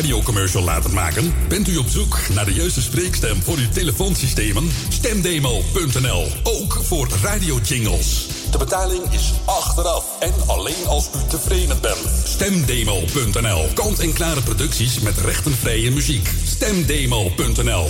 [0.00, 1.34] radiocommercial laten maken?
[1.48, 4.70] Bent u op zoek naar de juiste spreekstem voor uw telefoonsystemen?
[4.88, 8.26] Stemdemo.nl, ook voor radiojingles.
[8.50, 11.98] De betaling is achteraf en alleen als u tevreden bent.
[12.24, 16.32] Stemdemo.nl, kant-en-klare producties met rechtenvrije muziek.
[16.44, 17.88] Stemdemo.nl.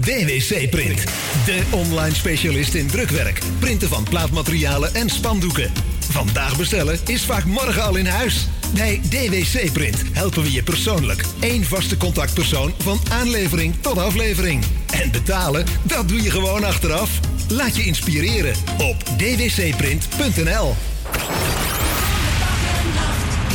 [0.00, 1.04] DWC Print.
[1.44, 5.72] De online specialist in drukwerk, printen van plaatmaterialen en spandoeken.
[6.10, 8.48] Vandaag bestellen is vaak morgen al in huis.
[8.74, 11.24] Bij DWC Print helpen we je persoonlijk.
[11.40, 14.64] Eén vaste contactpersoon van aanlevering tot aflevering.
[14.92, 17.20] En betalen, dat doe je gewoon achteraf.
[17.48, 20.74] Laat je inspireren op dwcprint.nl.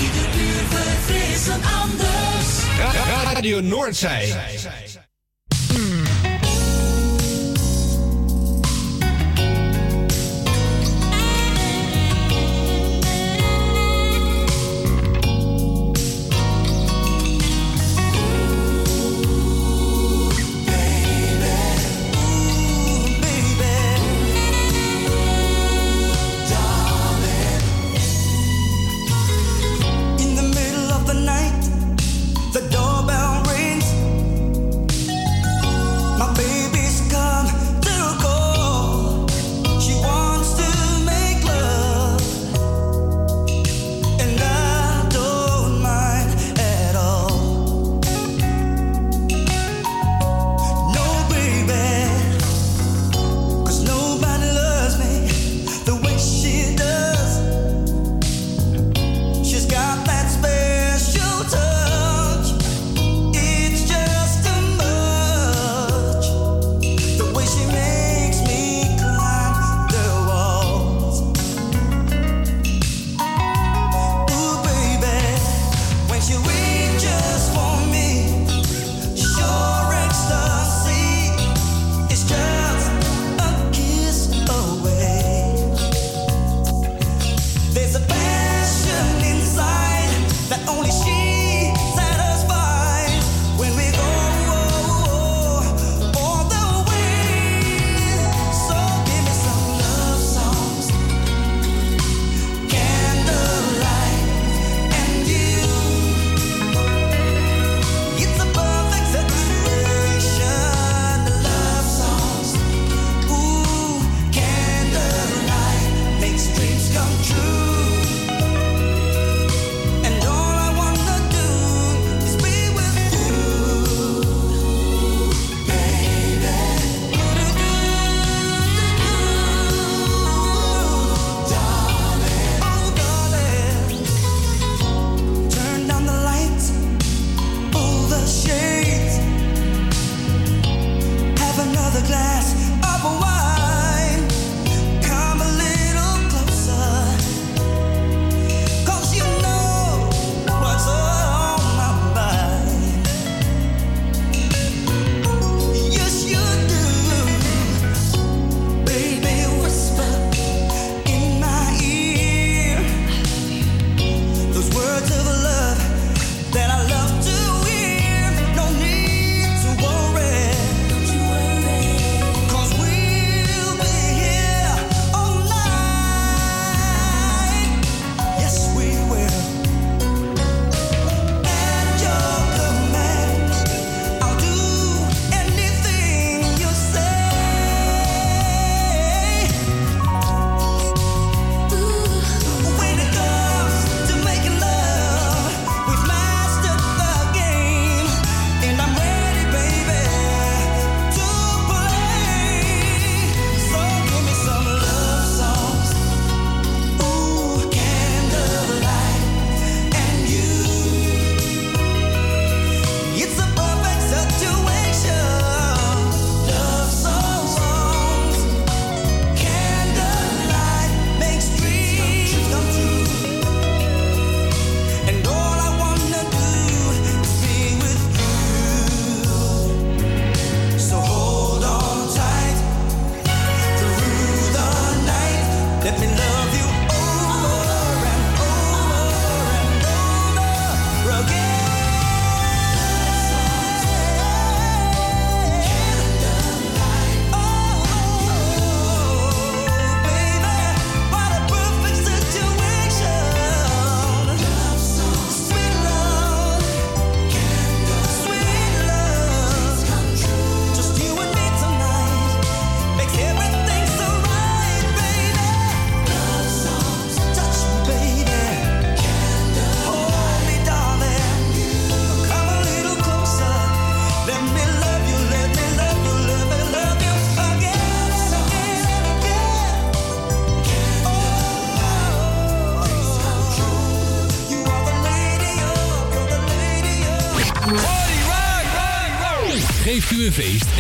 [0.01, 2.13] Ieder uur verfrissen anders.
[3.33, 4.33] Radio Noordzij.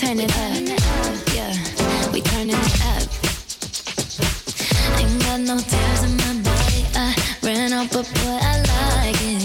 [0.00, 0.54] turn it up.
[1.34, 1.52] Yeah,
[2.10, 3.04] we turning it up.
[4.98, 6.82] Ain't got no tears in my body.
[6.94, 9.44] I ran out, but boy, I like it.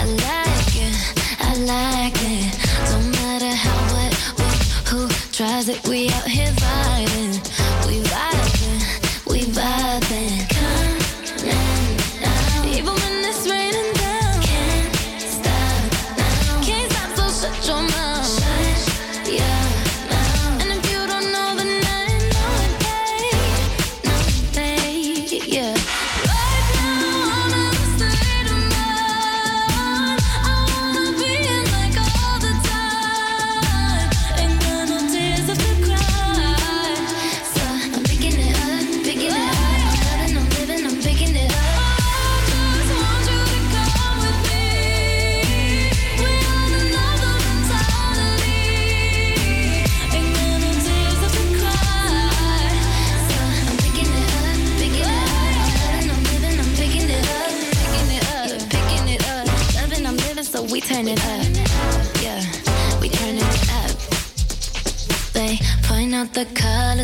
[0.00, 0.94] I like it.
[1.40, 2.46] I like it.
[2.90, 4.56] Don't matter how, what, what
[4.88, 5.80] who tries it.
[5.88, 5.95] We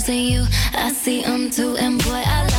[0.08, 0.46] of you.
[0.72, 2.51] I see them too, and boy, I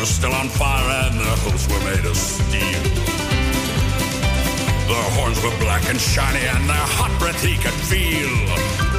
[0.00, 2.82] were still on fire and their hooves were made of steel.
[4.88, 8.89] Their horns were black and shiny and their hot breath he could feel.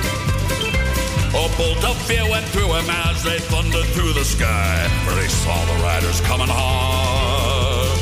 [1.34, 5.84] Oh, Philadelphia went through him as they thundered through the sky, for he saw the
[5.84, 8.00] riders coming hard,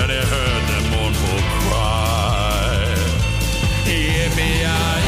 [0.00, 2.94] and he heard their mournful cry.
[3.84, 4.98] Yippee-yay!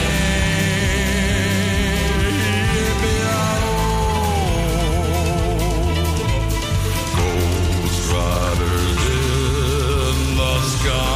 [10.85, 11.10] God.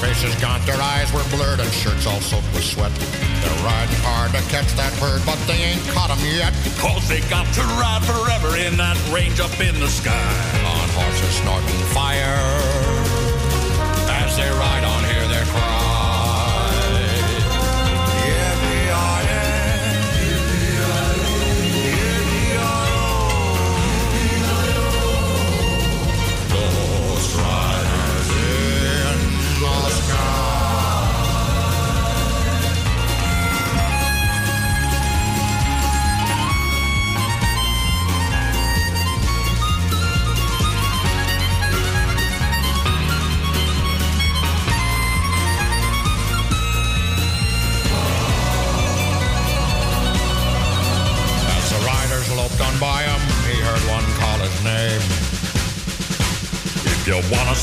[0.00, 2.92] faces gaunt, their eyes were blurred, and shirts all soaked with sweat.
[2.92, 6.52] They're riding hard to catch that bird, but they ain't caught him yet.
[6.80, 10.32] Cause they got to ride forever in that range up in the sky.
[10.64, 12.79] On horses snorting fire.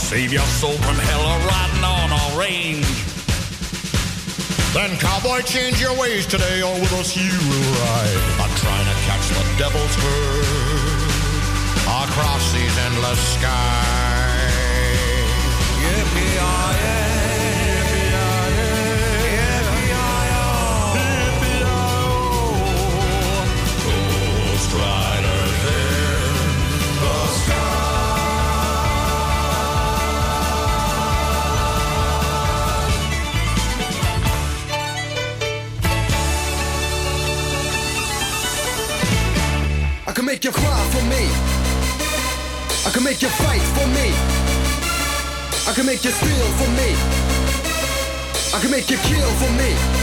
[0.07, 2.87] Save your soul from hell or riding on a range.
[4.73, 8.15] Then, cowboy, change your ways today, or with us you will ride.
[8.39, 11.07] I'm trying to catch the devil's herd
[12.07, 14.47] across these endless skies.
[15.83, 17.26] Yippee-yay.
[40.27, 41.23] make you cry for me.
[42.85, 44.11] I can make you fight for me.
[45.69, 46.89] I can make you steal for me.
[48.53, 49.96] I can make you kill for me.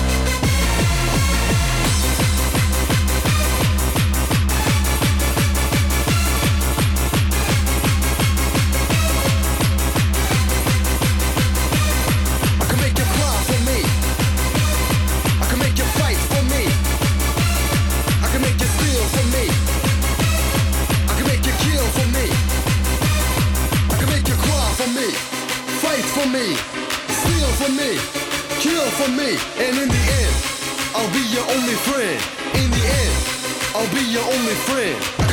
[29.05, 30.35] for me, and in the end,
[30.95, 32.21] I'll be your only friend.
[32.55, 33.17] In the end,
[33.75, 35.24] I'll be your only friend.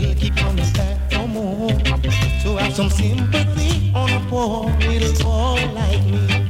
[0.00, 1.70] will keep on the side no more.
[2.42, 6.49] To have some sympathy on a poor little boy like me.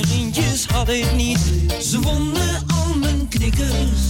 [0.00, 1.38] vriendjes had ik niet.
[1.82, 4.00] Ze wonnen al mijn knikkers.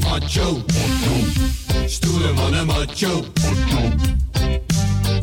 [0.00, 1.14] Macho, macho.
[1.86, 3.24] Stoere mannen macho.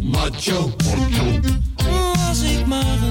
[0.01, 1.39] Macho, macho.
[2.13, 3.11] Was ik maar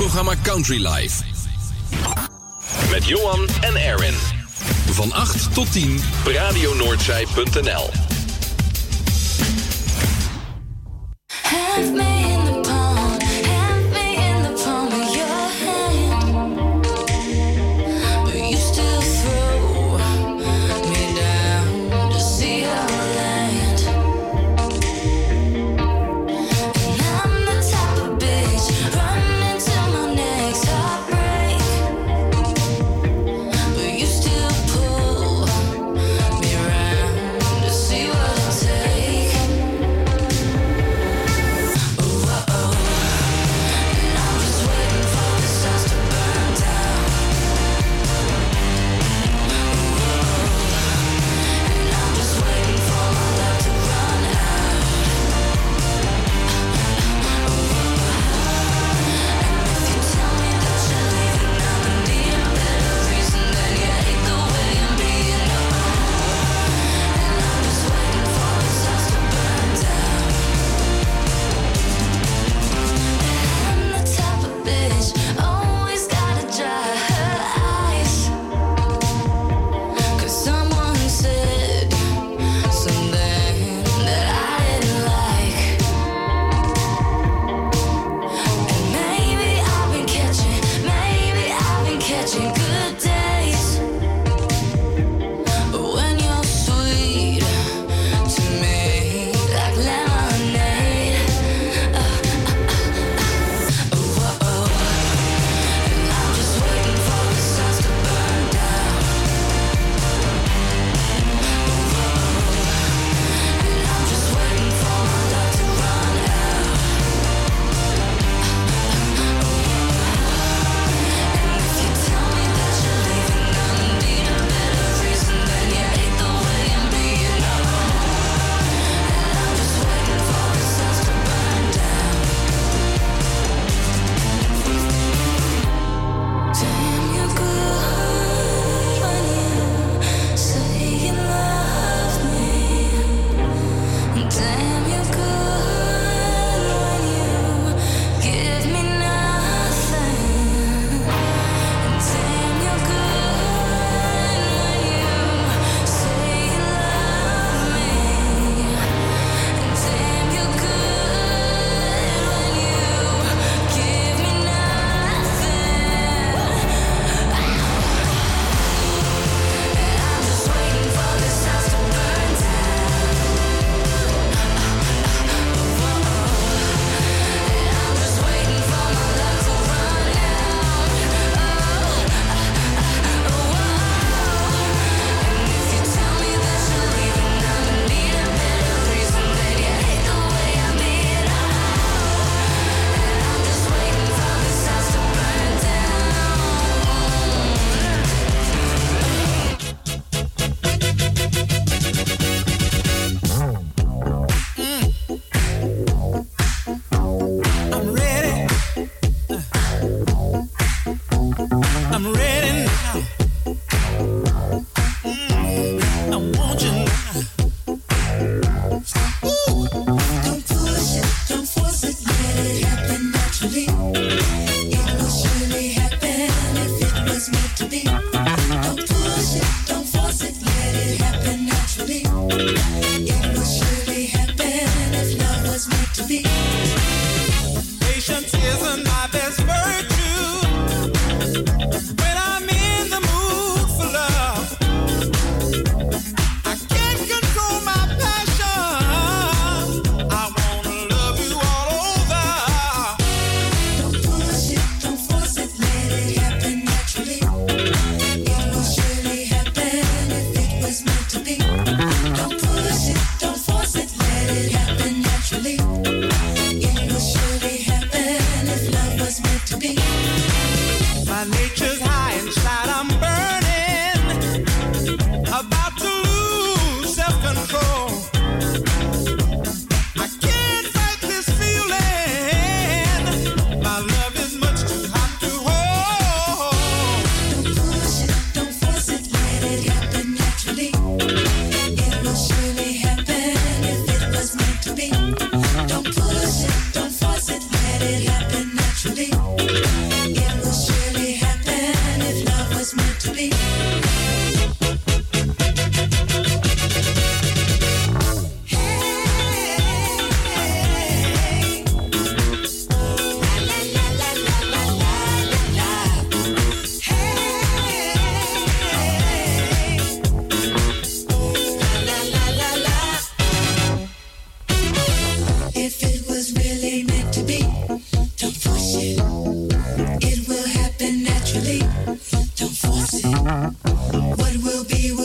[0.00, 1.22] programma Country Life.
[2.90, 4.14] Met Johan en Erin.
[4.90, 8.09] Van 8 tot 10 op radionoordzij.nl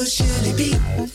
[0.06, 1.15] will surely be.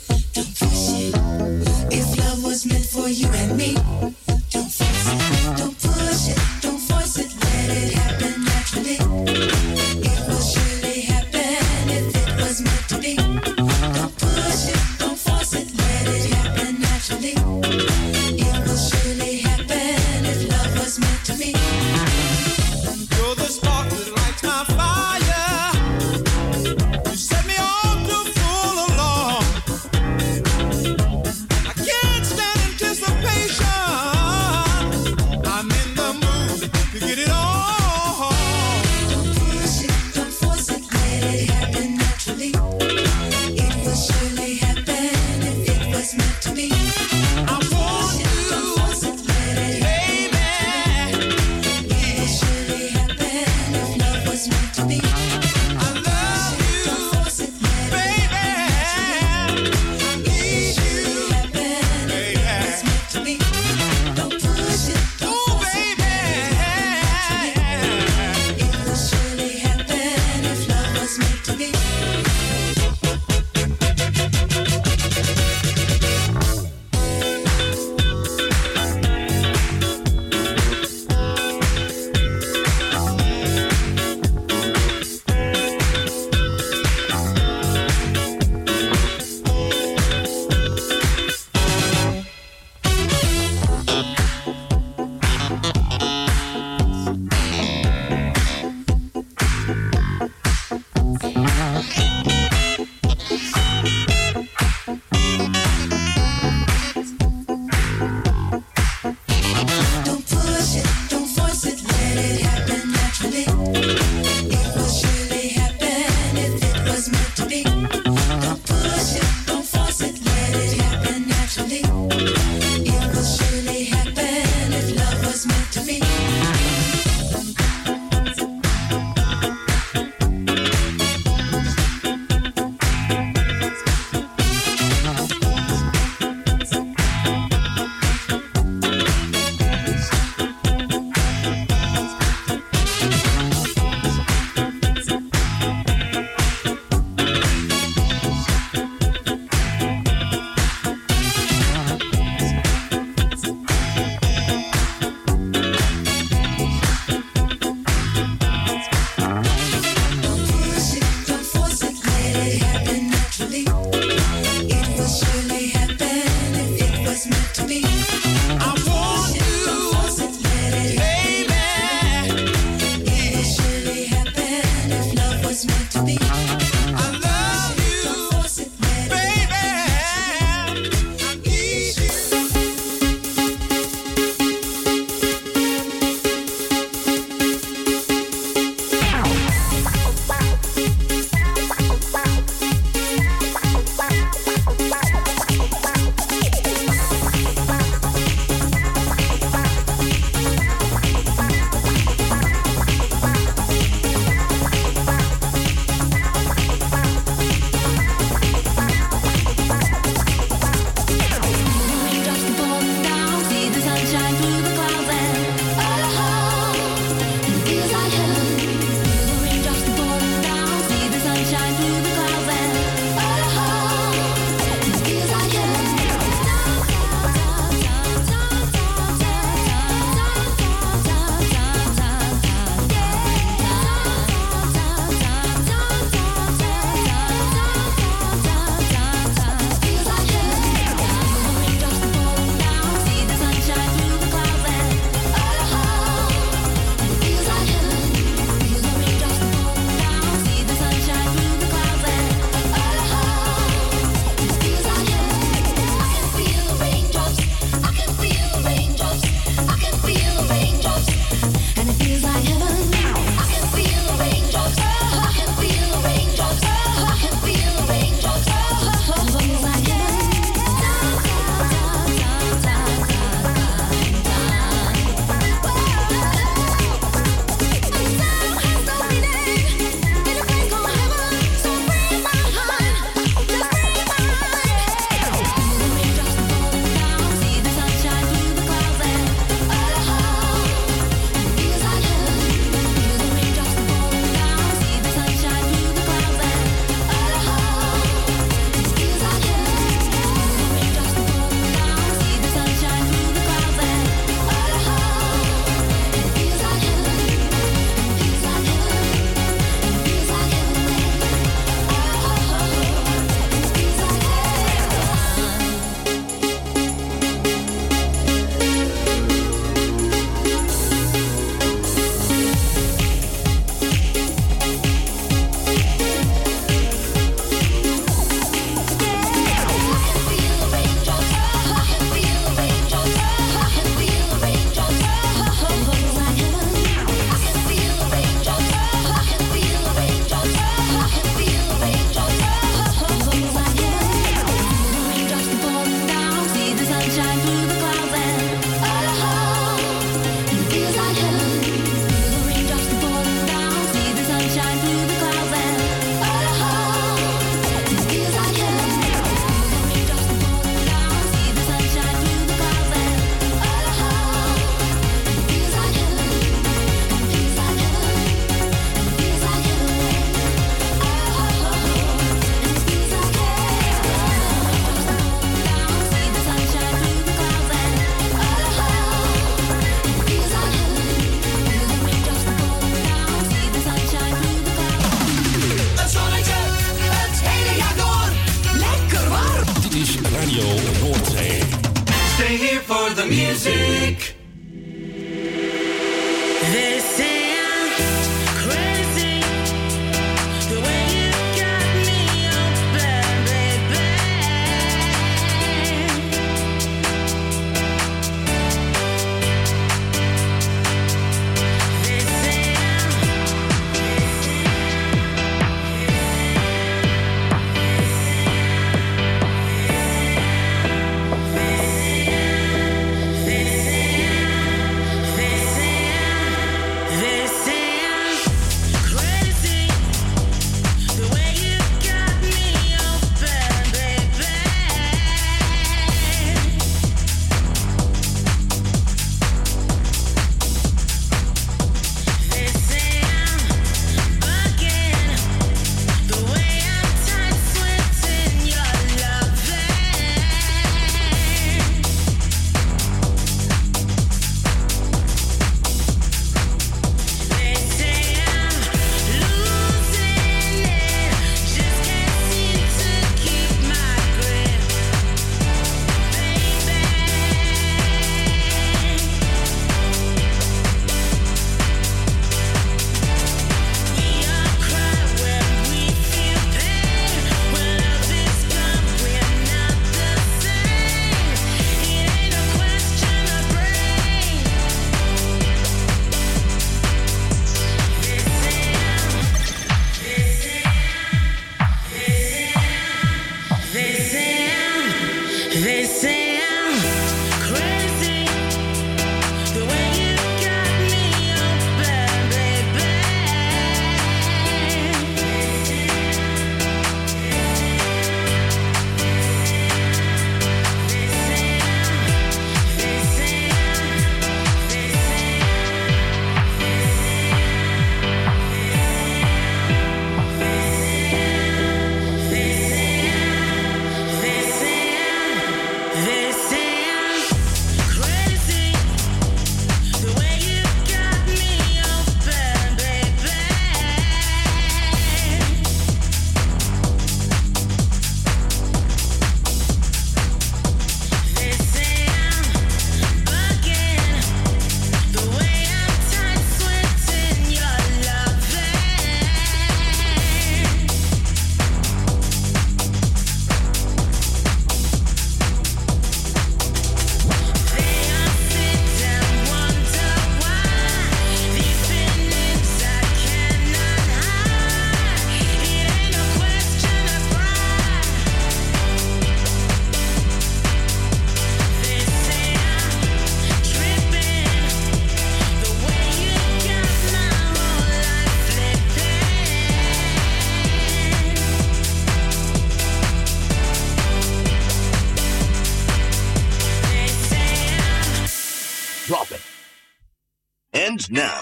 [591.31, 591.60] Now.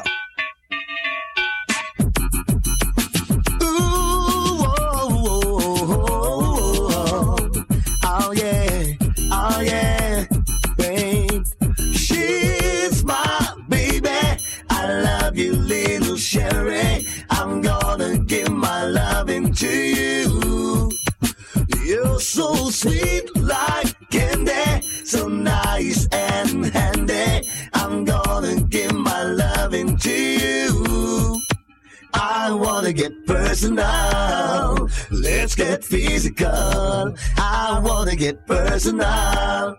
[33.89, 34.89] Personal.
[35.11, 37.15] Let's get physical.
[37.37, 39.77] I wanna get personal.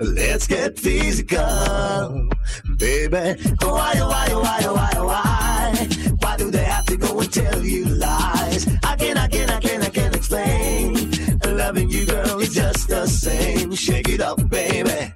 [0.00, 2.28] Let's get physical.
[2.76, 5.88] Baby, oh, why, oh, why, oh, why, why, why?
[6.20, 8.66] Why do they have to go and tell you lies?
[8.82, 11.10] I can, I can, I can, I can explain.
[11.44, 13.74] Loving you, girl, is just the same.
[13.74, 15.12] Shake it up, baby.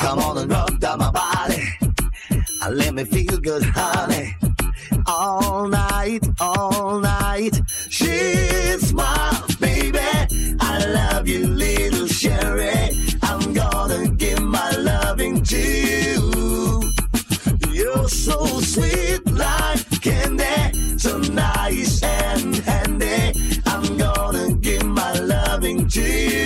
[0.00, 1.62] Come on and rub down my body.
[2.70, 4.34] Let me feel good, honey.
[5.24, 7.60] All night, all night.
[7.88, 10.00] She's my baby.
[10.58, 12.90] I love you, little Sherry.
[13.22, 16.82] I'm gonna give my loving to you.
[17.70, 23.62] You're so sweet like candy, so nice and handy.
[23.64, 26.42] I'm gonna give my loving to you.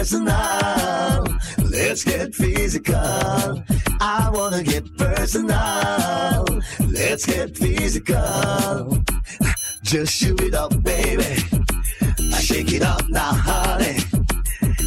[0.00, 1.26] Personal.
[1.68, 2.94] Let's get physical.
[4.00, 6.46] I wanna get personal.
[6.88, 9.04] Let's get physical.
[9.82, 11.36] Just shoot it up, baby.
[12.40, 13.98] Shake it up now, honey.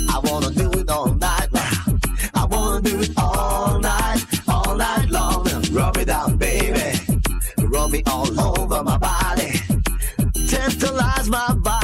[0.10, 2.00] I wanna do it all night now.
[2.34, 5.46] I wanna do it all night, all night long.
[5.72, 6.90] Rub it down, baby.
[7.60, 9.62] Rub me all over my body.
[10.50, 11.83] Tantalize my body.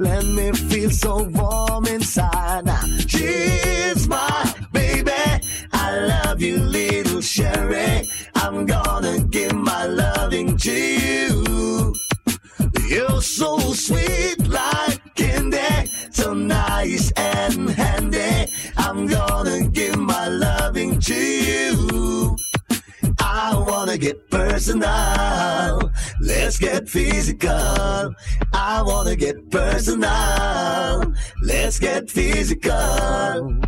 [0.00, 2.82] Let me feel so warm inside now.
[3.08, 5.10] She's my baby.
[5.72, 8.08] I love you, little Sherry.
[8.36, 11.94] I'm gonna give my loving to you.
[12.88, 18.52] You're so sweet like candy, so nice and handy.
[18.76, 22.36] I'm gonna give my loving to you.
[23.30, 25.92] I wanna get personal.
[26.18, 28.14] Let's get physical.
[28.54, 31.12] I wanna get personal.
[31.42, 33.60] Let's get physical.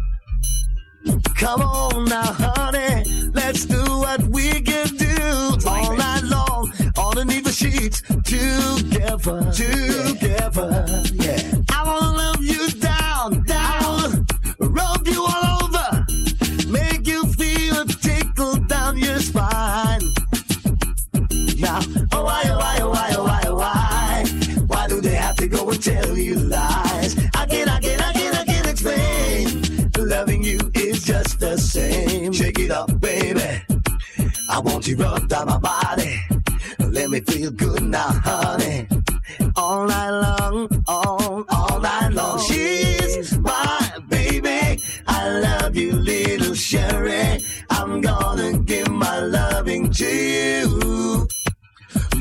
[1.37, 3.05] Come on now, honey.
[3.35, 6.73] Let's do what we can do all night long.
[6.97, 10.87] Underneath the sheets, together, together.
[11.15, 11.53] Yeah.
[11.71, 14.27] I wanna love you down, down.
[14.59, 15.27] Rub you
[22.13, 24.25] oh why, oh why, oh why, oh why, oh why?
[24.67, 27.17] Why do they have to go and tell you lies?
[27.35, 29.91] I can, I can, I can, I can explain.
[29.99, 32.33] Loving you is just the same.
[32.33, 33.63] Shake it up, baby.
[34.51, 36.21] I want you rubbed down my body.
[36.81, 38.89] Let me feel good now, honey.
[39.57, 42.41] All night long, all, all night long.
[42.41, 44.83] She's my baby.
[45.07, 47.45] I love you, little Sherry.
[47.71, 51.29] I'm gonna give my loving to you.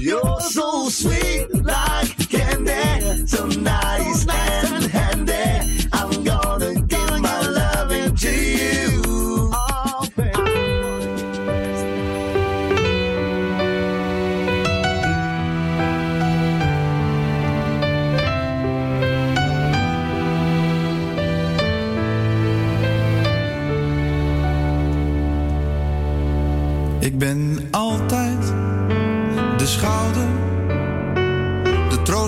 [0.01, 5.87] You're so sweet like candy, so nice and handy.
[5.91, 8.59] I'm gonna give my loving to you.
[26.99, 27.58] Ik ben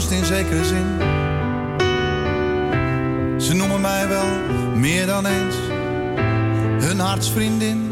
[0.09, 0.85] in zekere zin.
[3.41, 4.25] Ze noemen mij wel
[4.75, 5.55] meer dan eens
[6.85, 7.91] hun hartsvriendin.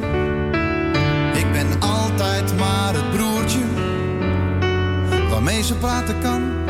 [1.34, 3.64] Ik ben altijd maar het broertje
[5.30, 6.69] waarmee ze praten kan.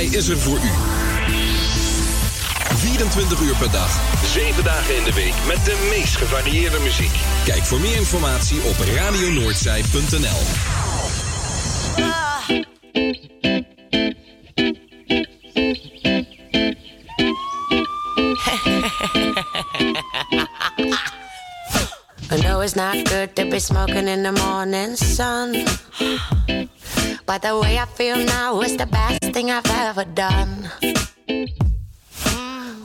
[0.00, 0.70] Is er voor u.
[2.76, 4.00] 24 uur per dag,
[4.32, 7.12] 7 dagen in de week met de meest gevarieerde muziek.
[7.44, 10.40] Kijk voor meer informatie op radionoordzij.nl.
[22.32, 25.64] I know it's not good to be smoking in the morning sun.
[27.26, 30.70] But the way I feel now is the best thing I've ever done.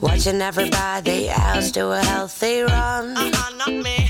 [0.00, 3.16] Watching everybody else do a healthy run.
[3.16, 4.08] Uh-uh, not me.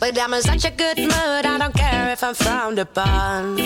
[0.00, 3.58] but I'm in such a good mood, I don't care if I'm frowned upon.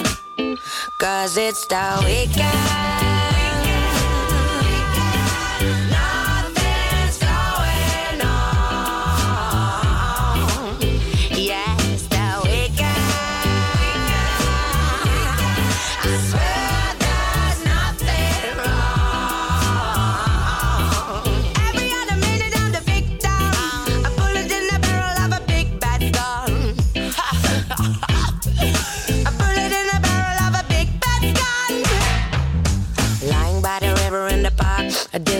[1.01, 3.16] Cause it's the weekend.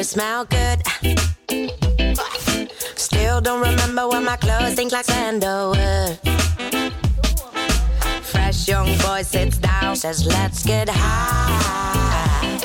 [0.07, 0.81] Smell good.
[2.95, 6.19] Still don't remember when my clothes stink like sandalwood.
[8.23, 12.59] Fresh young boy sits down, says, Let's get high.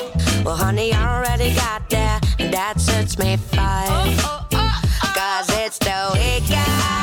[0.44, 4.16] Well, honey, I already got there, and that suits me fine.
[5.14, 7.01] Cause it's the weekend.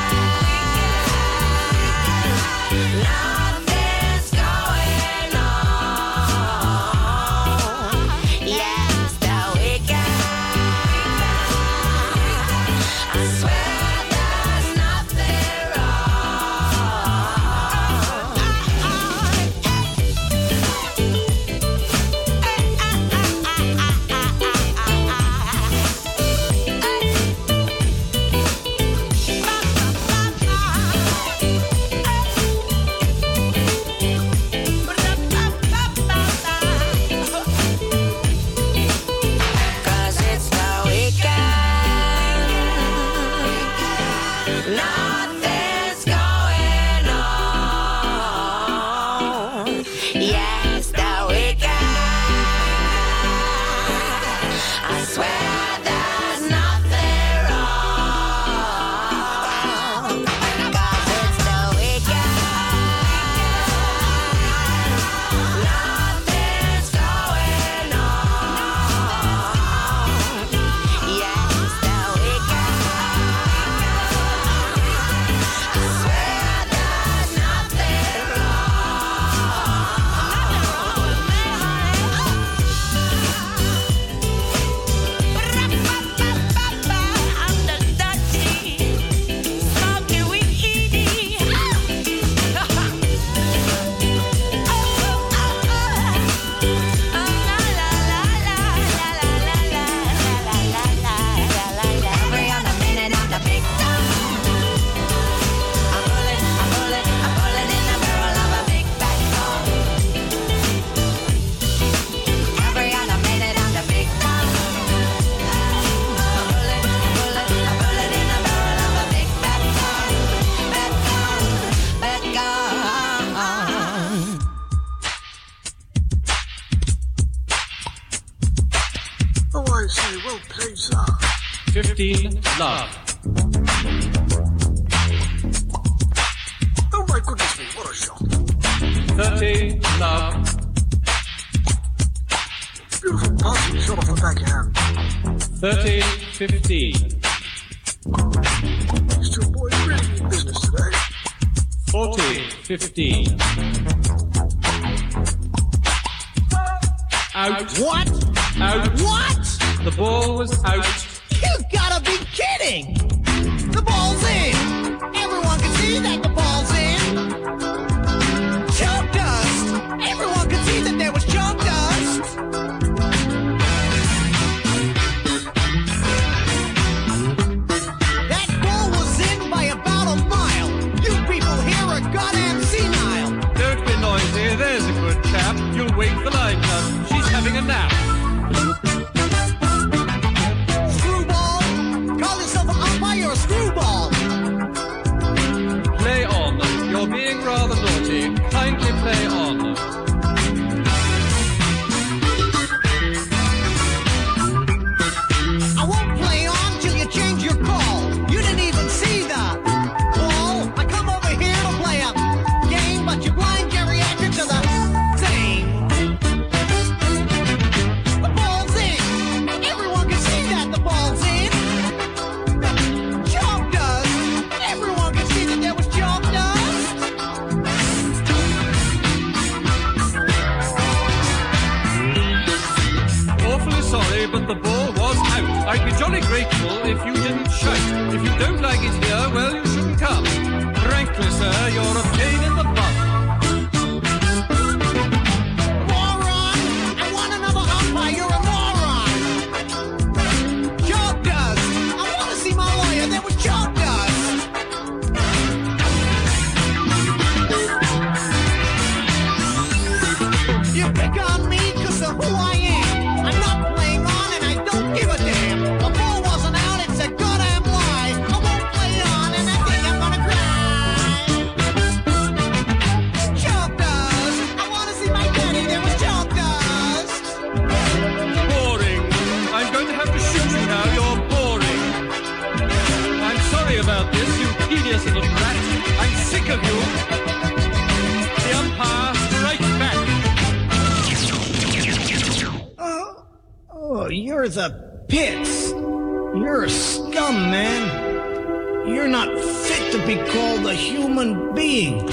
[294.40, 294.70] You're the
[295.10, 295.72] pits.
[295.72, 298.88] You're a scum, man.
[298.88, 302.08] You're not fit to be called a human being.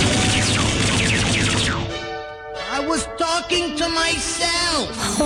[2.73, 5.21] I was talking to myself.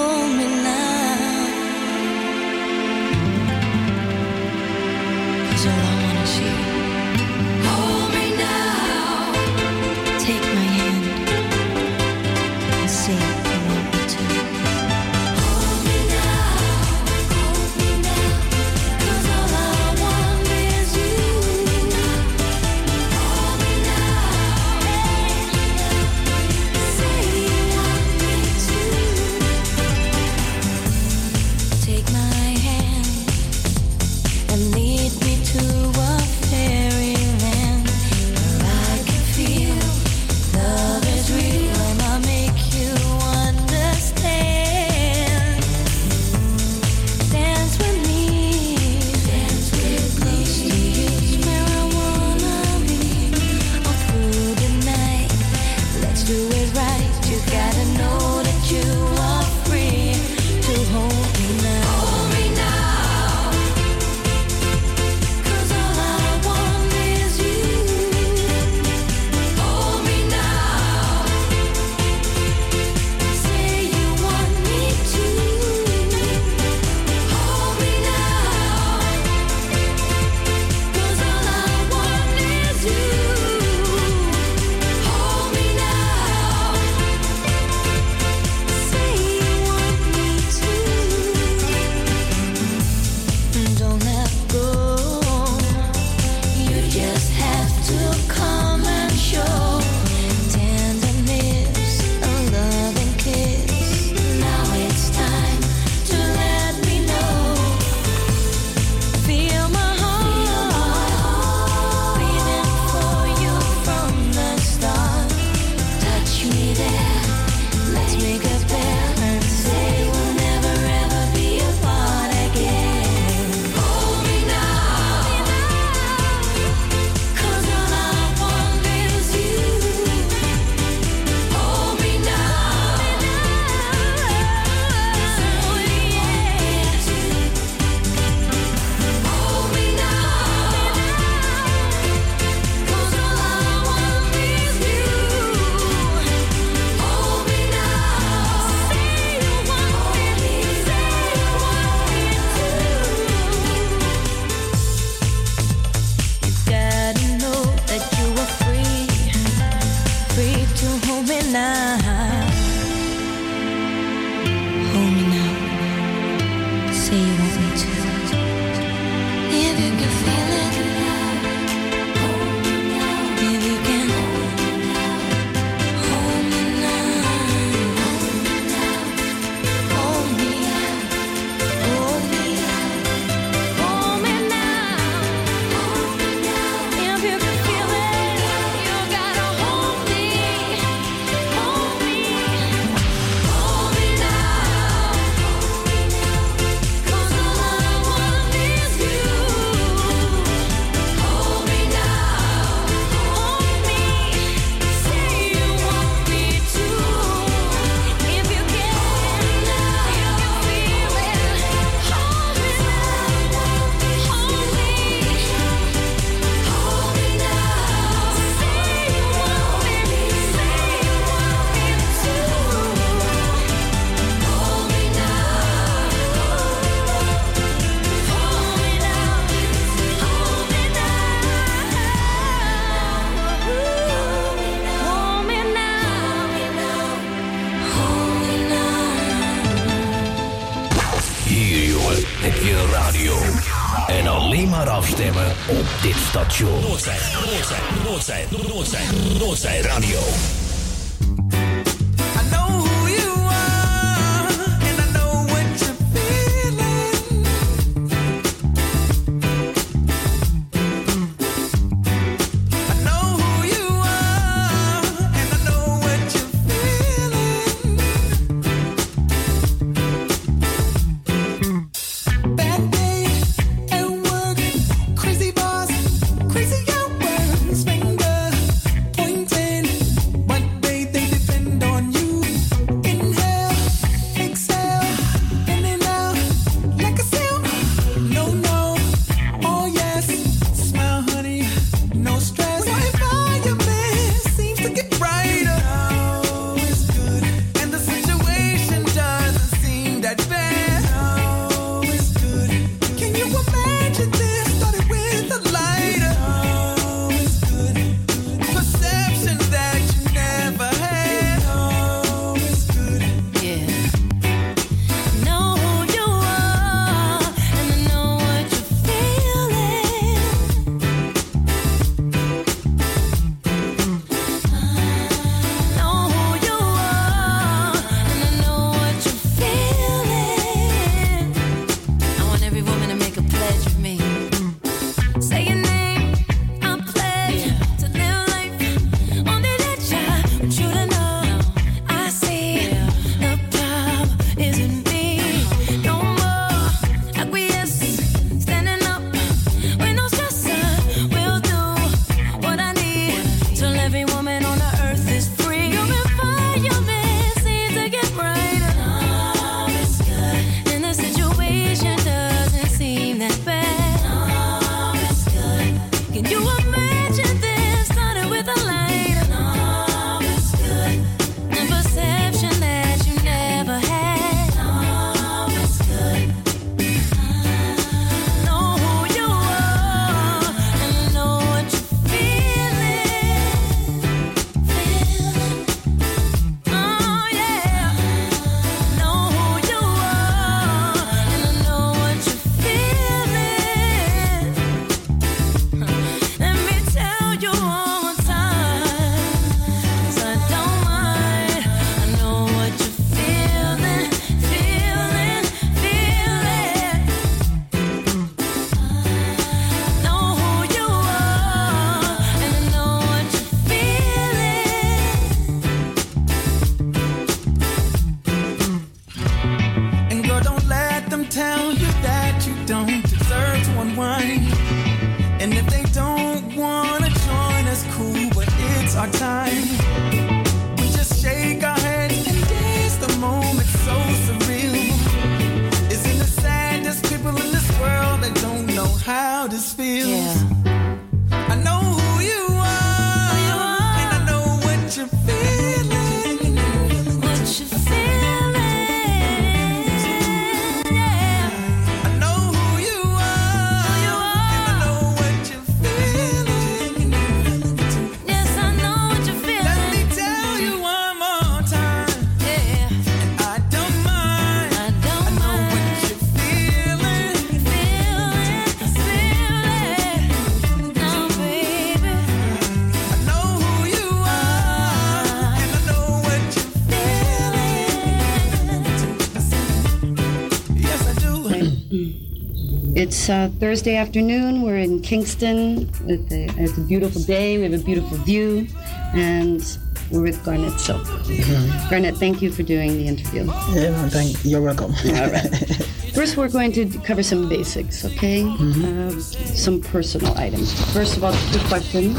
[483.51, 484.83] uh, Thursday afternoon.
[484.83, 486.09] We're in Kingston.
[486.29, 486.39] A,
[486.81, 487.77] it's a beautiful day.
[487.77, 488.87] We have a beautiful view.
[489.35, 489.83] And
[490.31, 491.23] we're with Garnet Silk.
[491.23, 492.09] Mm-hmm.
[492.09, 493.65] Garnet, thank you for doing the interview.
[493.93, 494.71] Yeah, thank you.
[494.71, 495.13] You're welcome.
[495.13, 495.77] All right.
[496.35, 498.63] First, we're going to cover some basics, okay?
[498.63, 499.37] Mm-hmm.
[499.37, 500.95] Uh, some personal items.
[501.13, 502.37] First of all, two questions.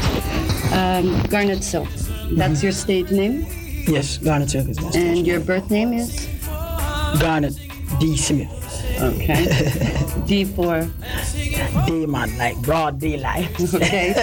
[0.72, 2.64] Um, Garnet Silk, that's mm-hmm.
[2.64, 3.46] your stage name?
[3.86, 5.24] Yes, Garnet Silk is my stage And name.
[5.26, 6.26] your birth name is?
[7.20, 7.54] Garnet
[8.00, 8.16] D.
[8.16, 8.50] Smith.
[9.00, 9.46] Okay.
[10.26, 10.88] D for?
[11.86, 13.50] demon, like broad daylight.
[13.74, 14.14] okay.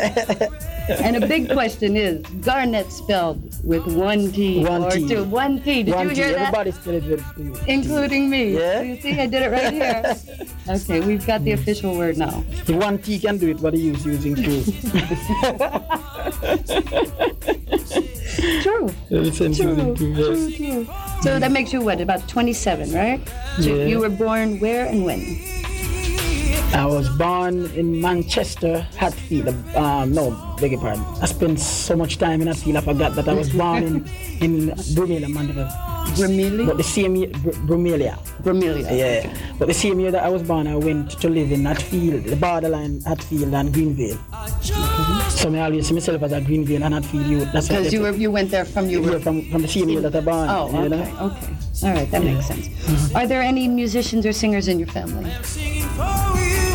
[0.89, 5.07] and a big question is Garnet spelled with one T one or T.
[5.07, 5.23] two.
[5.23, 5.84] One T.
[5.84, 6.34] Did one you hear T.
[6.34, 6.41] that?
[6.53, 7.55] Everybody spelled it with two.
[7.67, 8.53] Including me.
[8.57, 8.81] Yeah.
[8.81, 10.15] You see, I did it right here.
[10.76, 12.43] okay, we've got the official word now.
[12.65, 14.63] The one T can do it, What are you using two.
[18.61, 18.89] True.
[19.09, 19.31] True.
[19.95, 20.88] True, true.
[21.21, 21.99] So that makes you what?
[21.99, 23.19] About 27, right?
[23.59, 25.59] So you were born where and when?
[26.71, 29.49] I was born in Manchester, Hatfield.
[29.75, 31.03] Um, no, beg your pardon.
[31.21, 33.95] I spent so much time in Hatfield, I forgot that I was born in
[34.39, 35.67] in Brumelia, Mandeville.
[36.15, 36.67] Brumelia?
[36.67, 38.17] But the same year, Br- Brumelia.
[38.43, 38.89] Brumelia.
[38.91, 39.53] Yeah.
[39.57, 42.35] But the same year that I was born, I went to live in Hatfield, the
[42.35, 44.17] borderline Hatfield and Greenvale.
[45.31, 47.51] So I always see myself as a Greenvale and Hatfield youth.
[47.51, 49.89] That's what Because you were you went there from you were from, from the same
[49.89, 50.47] year that I born.
[50.49, 51.31] Oh, you okay, know?
[51.31, 51.47] okay.
[51.83, 52.69] All right, that makes sense.
[53.15, 55.31] Are there any musicians or singers in your family?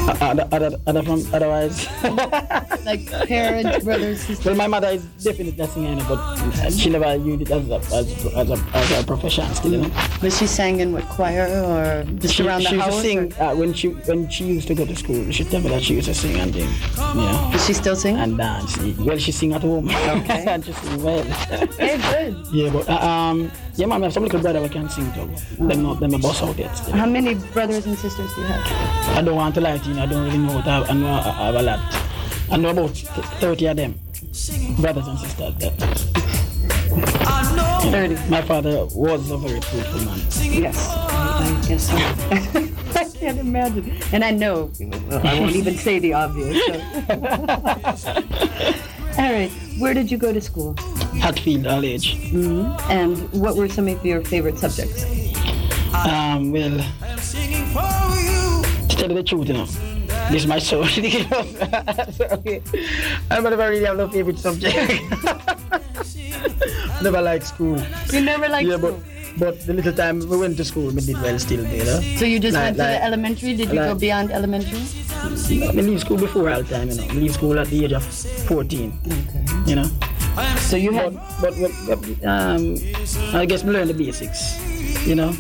[0.07, 1.89] Other, other, other from, otherwise.
[2.85, 4.45] like parents, brothers, sisters?
[4.47, 8.27] Well, my mother is definitely a singer, but she never used it as a, as,
[8.27, 9.91] as a, as a profession still, you know.
[10.21, 12.97] But she sang in what choir or just she, around the she used house?
[12.97, 15.31] to sing uh, when she when she used to go to school.
[15.31, 16.69] She tell me that she used to sing and sing.
[16.99, 17.51] Yeah.
[17.53, 18.17] Does she still sing?
[18.17, 18.77] And dance.
[18.99, 19.89] Well, she sing at home.
[19.89, 20.45] Okay.
[20.49, 21.25] and she sing well.
[21.25, 22.47] Hey, good.
[22.53, 25.67] yeah, but uh, um, yeah, mom, I have some little brother who can sing too.
[25.67, 26.77] Them not them a boss out yet.
[26.77, 26.95] Still.
[26.95, 29.17] How many brothers and sisters do you have?
[29.17, 29.94] I don't want to lie to you.
[29.99, 30.55] I don't really know.
[30.57, 31.81] What I, I know I, I have a lot.
[32.51, 32.91] I know about
[33.41, 33.95] thirty of them,
[34.81, 35.55] brothers and sisters.
[35.59, 35.75] That.
[37.85, 40.19] You know, My father was a very fruitful man.
[40.63, 41.97] Yes, I, I guess so.
[43.01, 43.91] I can't imagine.
[44.13, 44.71] And I know,
[45.11, 46.65] I won't even say the obvious.
[48.01, 48.15] so.
[49.19, 50.75] All right, where did you go to school?
[51.21, 52.15] Hatfield, College.
[52.15, 52.31] age.
[52.31, 55.05] hmm And what were some of your favorite subjects?
[55.95, 56.81] Um, well,
[58.89, 59.67] to tell you the truth, you know,
[60.31, 60.85] this is my soul.
[60.87, 62.63] so, okay.
[63.31, 64.77] I never really have no favorite subject.
[67.03, 67.79] never liked school.
[68.13, 69.01] You never liked yeah, school?
[69.39, 72.01] But, but the little time we went to school, we did well still, you know.
[72.17, 73.55] So you just Like- went to like- the elementary?
[73.55, 74.81] Did you go beyond elementary?
[75.25, 75.29] I
[75.81, 77.05] leave school before all time, you know.
[77.05, 78.93] I leave school at the age of 14.
[79.07, 79.45] Okay.
[79.67, 79.91] You know.
[80.59, 81.15] So you had.
[81.41, 82.75] But, but, but um,
[83.33, 84.59] I guess we learn the basics,
[85.07, 85.33] you know.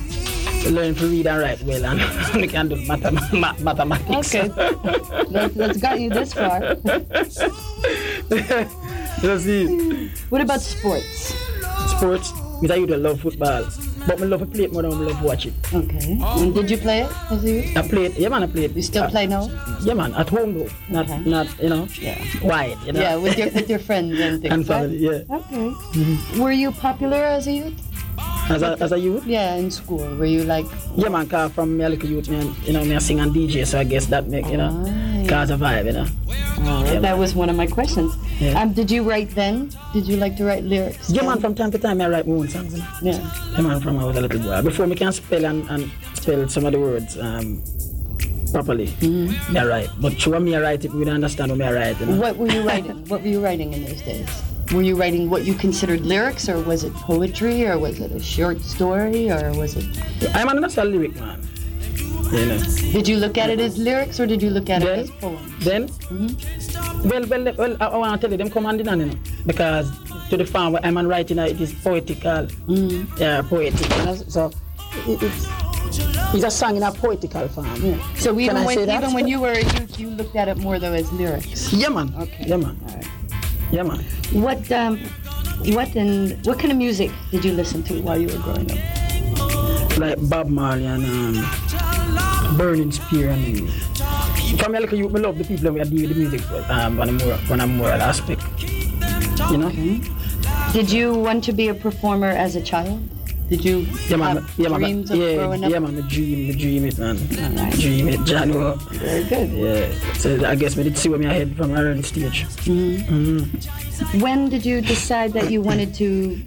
[0.70, 2.00] Learn to read and write well, and
[2.40, 4.34] we can do mathem- ma- mathematics.
[4.34, 4.48] Okay.
[4.48, 6.60] That, that's got you this far.
[9.24, 10.10] That's it.
[10.30, 11.34] What about sports?
[11.96, 13.64] Sports, because I used to love football.
[14.06, 15.54] But I love to play it more than I love to watch it.
[15.72, 16.18] Okay.
[16.20, 17.76] And did you play it as a youth?
[17.76, 18.76] I played, yeah man, I played.
[18.76, 19.48] You still play now?
[19.82, 20.68] Yeah man, at home though.
[20.90, 22.22] Not, not you know, yeah.
[22.42, 23.00] wide, you know.
[23.00, 24.52] Yeah, with your with your friends and things.
[24.52, 25.24] And family, right?
[25.28, 25.36] yeah.
[25.36, 25.56] Okay.
[25.56, 26.40] Mm-hmm.
[26.42, 27.80] Were you popular as a youth?
[28.48, 29.26] As a, as a youth?
[29.26, 30.04] Yeah, in school.
[30.16, 30.66] Were you like?
[30.96, 33.34] Yeah man, cause from me a little youth, man, you know, me I sing and
[33.34, 34.70] DJ, so I guess that make, you know,
[35.28, 36.06] cause a vibe, you know.
[36.64, 38.14] Yeah, that was one of my questions.
[38.40, 38.60] Yeah.
[38.60, 39.70] Um, did you write then?
[39.92, 41.10] Did you like to write lyrics?
[41.10, 41.30] Yeah then?
[41.30, 42.86] man, from time to time I write my own songs, you know.
[43.02, 43.30] Yeah.
[43.56, 44.62] Yeah man, from I was a little boy.
[44.62, 47.62] Before me can spell and, and spell some of the words um,
[48.52, 49.52] properly, Mm-hmm.
[49.52, 49.90] me I write.
[50.00, 52.20] But sure me I write it, we don't understand what me I write, you know.
[52.20, 53.04] What were you writing?
[53.08, 54.28] what were you writing in those days?
[54.72, 58.20] Were you writing what you considered lyrics, or was it poetry, or was it a
[58.20, 59.86] short story, or was it?
[60.34, 61.46] I'm an natural lyric man.
[62.32, 62.58] You know.
[62.92, 65.10] Did you look at it as lyrics, or did you look at Then- it as
[65.10, 65.64] poems?
[65.64, 67.08] Then, Hmm.
[67.08, 69.06] well, well, well, I, I want to tell you, them come hand in hand, you
[69.08, 69.14] know,
[69.46, 69.90] because
[70.30, 72.48] to the farm where I'm on writing, it is poetical,
[73.18, 73.88] yeah, poetic.
[73.98, 74.14] You know?
[74.28, 74.50] So
[75.06, 75.46] it, it's
[76.34, 78.00] it's a song in a poetical form.
[78.16, 79.02] So Can even when say that?
[79.02, 81.72] even when you were a youth, you looked at it more though as lyrics.
[81.72, 82.12] Yeah, man.
[82.18, 82.46] Okay.
[82.48, 82.76] Yeah, man.
[83.70, 84.04] Yeah, man.
[84.32, 84.98] What um,
[85.74, 89.98] what and what kind of music did you listen to while you were growing up?
[89.98, 93.70] Like Bob Marley and um, Burning Spear and
[94.58, 97.12] from little youth, I love the people that deal with the music um, on a
[97.12, 98.42] more on a moral aspect.
[99.50, 99.70] You know.
[100.72, 103.00] Did you want to be a performer as a child?
[103.54, 103.78] Did you
[104.10, 104.80] Yeah, have Yeah, man.
[104.80, 105.70] dreams of yeah, growing up?
[105.70, 105.94] yeah, man.
[105.94, 107.16] Me dream, me dream it, man.
[107.78, 108.76] Dream it, Jano.
[108.98, 109.50] Very good.
[109.52, 110.12] Yeah.
[110.14, 112.46] So I guess me did see where me ahead from an early stage.
[112.66, 114.18] Mm-hmm.
[114.18, 116.42] When did you decide that you wanted to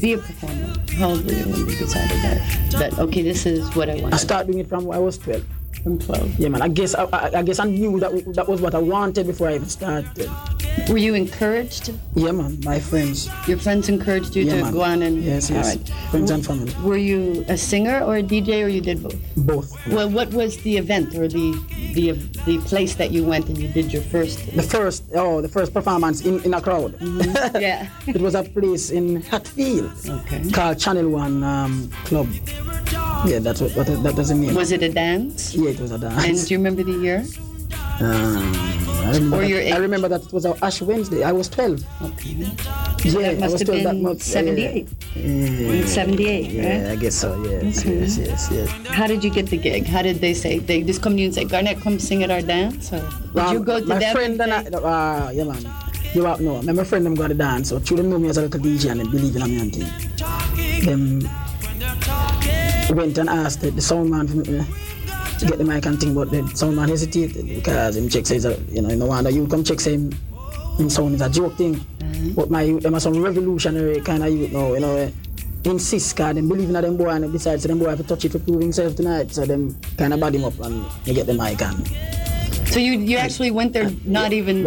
[0.00, 0.74] be a performer?
[0.98, 2.70] How old were you when you decided that?
[2.72, 4.14] That okay, this is what I want.
[4.14, 5.44] I started doing it from when I was 12.
[5.82, 6.38] From 12.
[6.38, 6.62] Yeah, man.
[6.62, 9.48] I guess I, I, I guess I knew that that was what I wanted before
[9.48, 10.30] I even started.
[10.88, 11.92] Were you encouraged?
[12.14, 12.58] Yeah, man.
[12.64, 13.28] My friends.
[13.46, 14.72] Your friends encouraged you Yeah, to man.
[14.72, 15.66] go on and Yes, yes.
[15.66, 15.88] All right.
[16.10, 16.72] Friends and family.
[16.82, 19.16] Were you a singer or a DJ, or you did both?
[19.36, 19.86] Both.
[19.88, 21.52] Well, what was the event or the
[21.94, 22.12] the
[22.46, 24.38] the place that you went and you did your first?
[24.54, 26.94] The first, oh, the first performance in, in a crowd.
[27.60, 27.88] yeah.
[28.06, 30.50] it was a place in Hatfield okay.
[30.50, 32.28] called Channel One um, Club.
[33.26, 34.54] Yeah, that's what, what that doesn't mean.
[34.54, 35.54] Was it a dance?
[35.54, 36.24] Yeah, it was a dance.
[36.24, 37.24] And do you remember the year?
[38.00, 38.54] Um,
[39.04, 41.24] I remember, that, your I remember that it was Ash Wednesday.
[41.24, 41.82] I was 12.
[42.02, 42.30] Okay.
[42.30, 44.22] Yeah, that I must was have 12 that been month.
[44.22, 44.88] 78.
[45.16, 45.22] Yeah.
[45.24, 46.92] In 78, Yeah, right?
[46.92, 47.42] I guess so.
[47.42, 47.98] Yes, Okay.
[48.00, 48.70] yes, yes, yes.
[48.88, 49.86] How did you get the gig?
[49.86, 50.58] How did they say?
[50.58, 52.92] They just come to you and say, Garnet, come sing at our dance?
[52.92, 54.14] Or did you Um, go to my them?
[54.14, 55.66] friend and I, uh, yeah, man.
[56.14, 56.62] you out know.
[56.62, 59.00] My friend them got to dance, so children know me as a little DJ and
[59.00, 60.84] they believe in me and thing.
[60.84, 61.28] Them
[62.90, 64.64] went and asked the, the sound man uh,
[65.38, 68.46] to get the mic and thing, but the sound man hesitated because him check says,
[68.46, 70.12] uh, you know, you no wonder you come check him,
[70.78, 71.80] him sound is a joke thing.
[72.34, 74.96] But my youth, them are some revolutionary kind of youth now, you know.
[74.96, 75.10] Uh,
[75.64, 78.32] insist cause them believe in them boy and besides them boy have to touch it
[78.32, 81.34] to prove himself tonight so them kind of body him up and you get the
[81.34, 81.86] mic and
[82.68, 84.64] So you you actually went there not even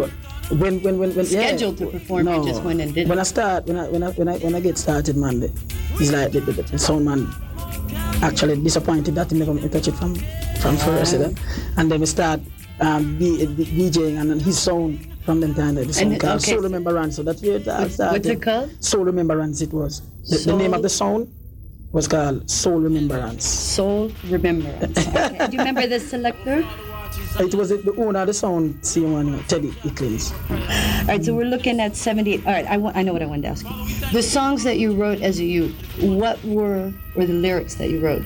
[0.50, 2.24] when when when, when scheduled yeah, to perform.
[2.26, 2.42] no.
[2.42, 3.08] You just went and did.
[3.08, 3.22] When it.
[3.22, 6.32] I start, when I when I when I, when I get started, man, it's like
[6.32, 7.26] the, the, the sound man
[8.22, 10.14] actually disappointed that he never me it from
[10.60, 11.34] from first, you
[11.76, 12.40] and then we start
[12.80, 16.52] um, DJing and then his sound from them time the song called okay.
[16.52, 17.16] Soul Remembrance.
[17.16, 18.12] So that's where it What's- started.
[18.24, 18.84] what's it called?
[18.84, 19.60] Soul Remembrance.
[19.60, 21.32] It was the, the name of the song
[21.92, 23.44] was called Soul Remembrance.
[23.44, 25.06] Soul Remembrance.
[25.08, 25.46] Okay.
[25.46, 26.64] Do you remember the selector?
[27.40, 30.32] It was the, the owner of the sound, same one, Teddy Icklins.
[30.50, 32.46] All right, so we're looking at 78.
[32.46, 34.10] All right, I, wa- I know what I wanted to ask you.
[34.12, 38.00] The songs that you wrote as a youth, what were, or the lyrics that you
[38.00, 38.22] wrote,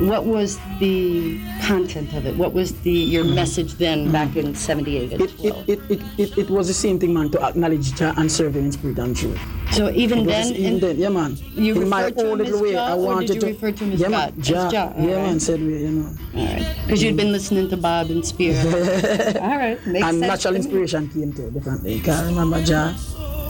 [0.00, 2.36] what was the content of it?
[2.36, 6.38] What was the your message then back in 78 and It, it, it, it, it,
[6.38, 9.14] it was the same thing, man, to acknowledge Jah and serve him in spirit and
[9.16, 9.38] truth.
[9.72, 11.36] So even It was then, the- in- then, yeah, man.
[11.54, 13.34] You in my referred to own him as little way, Jah, I or did wanted
[13.34, 13.46] you to.
[13.46, 14.30] refer to him as yeah, God?
[14.32, 16.06] man, As Jah, Jah, all yeah, man, said we, you know.
[16.34, 18.24] All right, because you'd been listening to Bob and
[18.54, 19.38] Spear.
[19.42, 22.00] All right, makes and natural inspiration came to differently.
[22.00, 22.94] Can't remember Jah.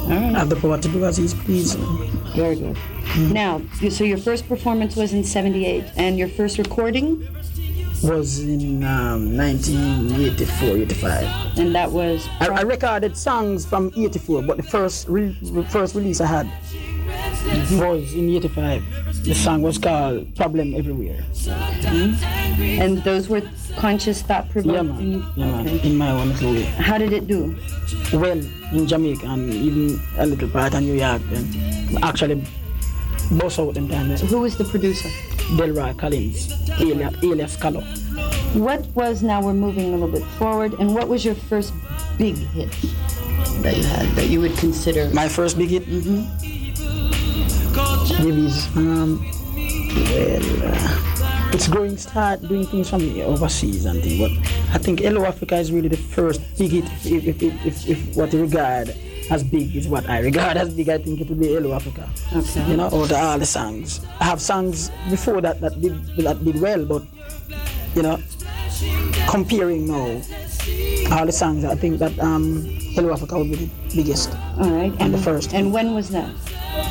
[0.08, 0.34] right.
[0.34, 1.78] have the power to do as he's pleased.
[2.34, 2.76] Very good.
[3.32, 7.26] Now, so your first performance was in 78, and your first recording?
[8.02, 11.58] Was in um, 1984, 85.
[11.58, 12.28] And that was?
[12.40, 15.36] I, I recorded songs from 84, but the first re-
[15.70, 16.46] first release I had
[17.72, 19.24] was in 85.
[19.24, 21.24] The song was called Problem Everywhere.
[21.46, 23.42] And those were
[23.76, 24.74] conscious thought provoking?
[24.74, 25.32] Yeah, man.
[25.36, 25.78] Yeah, man.
[25.80, 26.62] In my own little way.
[26.62, 27.56] How did it do?
[28.12, 28.38] Well,
[28.72, 32.42] in Jamaica and even a little part of New York, and actually
[33.32, 34.10] both out them time.
[34.10, 35.08] Who was the producer?
[35.56, 37.82] Delroy Collins, alias, alias Calo.
[38.54, 41.72] What was, now we're moving a little bit forward, and what was your first
[42.18, 42.70] big hit
[43.62, 45.08] that you had that you would consider?
[45.10, 45.86] My first big hit?
[45.86, 46.55] Mm-hmm.
[48.18, 49.24] Maybe it's, um,
[49.54, 54.30] well, uh, it's growing, start doing things from overseas and things, but
[54.74, 58.16] I think Hello Africa is really the first big hit, if, if, if, if, if
[58.16, 58.94] what you regard
[59.30, 62.08] as big is what I regard as big, I think it will be Hello Africa.
[62.34, 62.70] Okay.
[62.70, 64.00] You know, out of all the songs.
[64.20, 67.02] I have songs before that that did, that did well, but,
[67.94, 68.18] you know,
[69.28, 70.20] comparing now,
[71.12, 72.64] all the songs, I think that um,
[72.94, 74.30] Hello Africa would be the biggest.
[74.58, 74.92] All right.
[75.00, 75.54] And the first.
[75.54, 76.32] And when was that?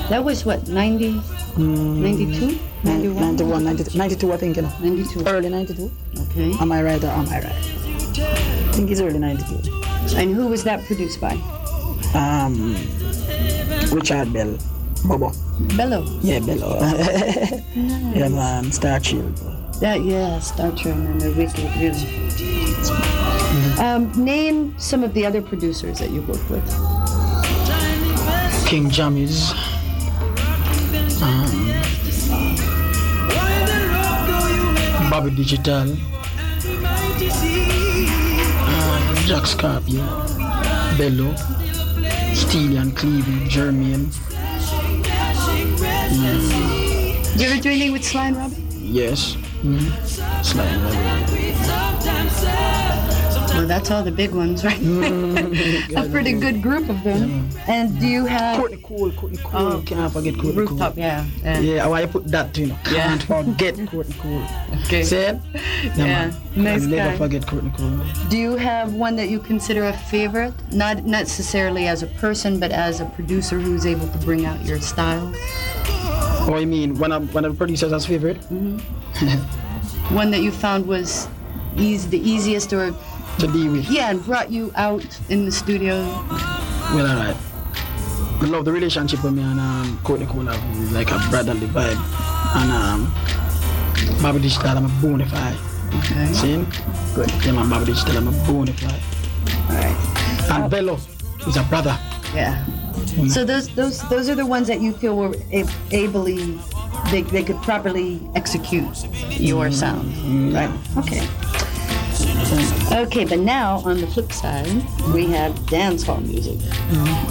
[0.09, 1.21] That was what, 90?
[1.57, 2.59] 92?
[2.83, 3.35] 91?
[3.37, 4.71] 91, 92, 92 I think, you know.
[4.81, 5.27] 92.
[5.27, 5.91] Early 92.
[6.31, 6.53] Okay.
[6.59, 7.45] Am I right or am I right?
[7.47, 9.71] I think it's early 92.
[10.15, 11.33] And who was that produced by?
[12.13, 12.75] Um,
[13.91, 14.57] Richard Bell.
[15.05, 15.31] Bobo.
[15.75, 16.03] Bello.
[16.21, 16.79] Yeah, Bello.
[17.75, 18.71] yeah, man.
[18.71, 19.35] Star Shield.
[19.81, 23.44] That, yeah, Star Trail and the Wicked, really.
[23.79, 26.65] Um, name some of the other producers that you've worked with.
[28.67, 29.51] King Jammy's.
[31.21, 31.51] Um,
[35.09, 35.91] Bobby Digital.
[38.67, 40.03] Um, Jack Scorpio.
[40.97, 41.35] Bello.
[42.33, 43.49] Steely and Cleveland.
[43.49, 44.07] Jermaine.
[46.09, 48.55] Mm, you ever do anything with Sly and Robbie?
[48.71, 49.35] yes.
[49.63, 49.91] Mm.
[50.43, 50.81] Slime
[53.55, 54.79] Well, that's all the big ones, right?
[54.79, 55.95] Mm-hmm.
[55.97, 57.49] A pretty good group of them.
[57.67, 59.61] And do you have Courtney Cole, Courtney Cole.
[59.73, 60.93] Oh, Can't forget Courtney rooftop?
[60.95, 61.03] Cole.
[61.03, 61.25] Yeah.
[61.41, 61.59] Yeah.
[61.59, 62.77] Yeah, oh, why you put that, you know?
[62.91, 63.17] Yeah.
[63.17, 64.43] Can't forget Courtney Cole.
[64.83, 65.03] Okay.
[65.03, 65.15] See?
[65.21, 65.39] Yeah,
[65.95, 66.35] Yeah, man.
[66.55, 67.17] nice I'll never guy.
[67.17, 68.01] forget Courtney Cole.
[68.29, 70.53] Do you have one that you consider a favorite?
[70.73, 74.79] Not necessarily as a person, but as a producer who's able to bring out your
[74.81, 75.31] style.
[76.47, 78.39] Oh, you mean one of one of the producers as favorite?
[78.51, 78.75] Mm-hmm.
[80.15, 81.27] One that you found was
[81.77, 82.93] easy, the easiest, or
[83.39, 83.89] to deal with.
[83.89, 86.03] Yeah, and brought you out in the studio.
[86.93, 87.37] Well, alright.
[88.41, 91.97] I love the relationship with me and um, Courtney Cole have like a brotherly vibe.
[92.55, 95.57] And um, Bobby Digital, I'm a bona fide.
[95.95, 96.33] Okay.
[96.33, 96.65] See?
[97.15, 97.31] Good.
[97.45, 99.01] Yeah, man, Bobby Digital, I'm a bona fide.
[99.69, 100.51] Alright.
[100.51, 100.95] And Bello
[101.47, 101.97] is a brother.
[102.33, 102.65] Yeah.
[103.29, 105.35] So those those those are the ones that you feel were
[105.91, 106.59] ably
[107.11, 109.05] they, they could properly execute
[109.39, 110.69] your sound, right?
[110.97, 111.27] Okay.
[112.45, 114.67] Okay, but now on the flip side,
[115.13, 116.59] we have dancehall music.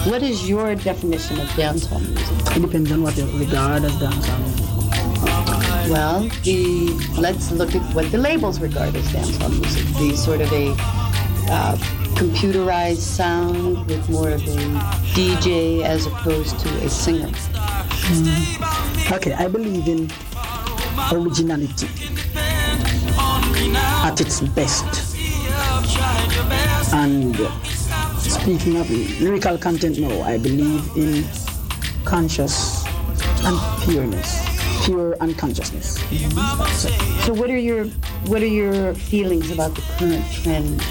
[0.08, 2.56] What is your definition of dancehall music?
[2.56, 5.90] It depends on what you regard as dancehall music.
[5.90, 9.86] Well, the let's look at what the labels regard as dancehall music.
[9.94, 10.72] The sort of a
[11.50, 11.76] uh,
[12.16, 14.56] computerized sound with more of a
[15.14, 17.28] DJ as opposed to a singer?
[17.28, 19.12] Mm.
[19.12, 20.10] Okay, I believe in
[21.12, 21.88] originality
[23.18, 25.16] at its best.
[26.92, 27.36] And
[28.18, 31.24] speaking of lyrical content now, I believe in
[32.04, 32.84] conscious
[33.44, 35.98] and pureness, pure unconsciousness.
[37.24, 37.86] So what are your
[38.26, 40.82] what are your feelings about the current trend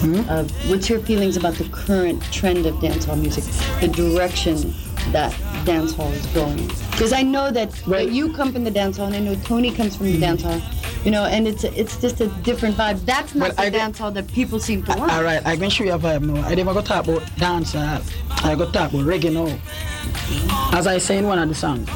[0.00, 0.28] hmm?
[0.28, 3.44] of what's your feelings about the current trend of dancehall music,
[3.80, 4.74] the direction
[5.12, 5.32] that
[5.64, 6.66] dancehall is going?
[6.90, 9.96] Because I know that that you come from the dancehall, and I know Tony comes
[9.96, 10.60] from the dancehall.
[11.04, 13.04] You know, and it's it's just a different vibe.
[13.06, 15.10] That's not the dancehall that people seem to want.
[15.12, 16.42] All right, I'm going to show you a vibe now.
[16.46, 17.74] I never got talk about dance.
[17.74, 18.02] Uh,
[18.44, 19.58] I got talk about reggae now.
[20.76, 21.88] As I say in one of the songs,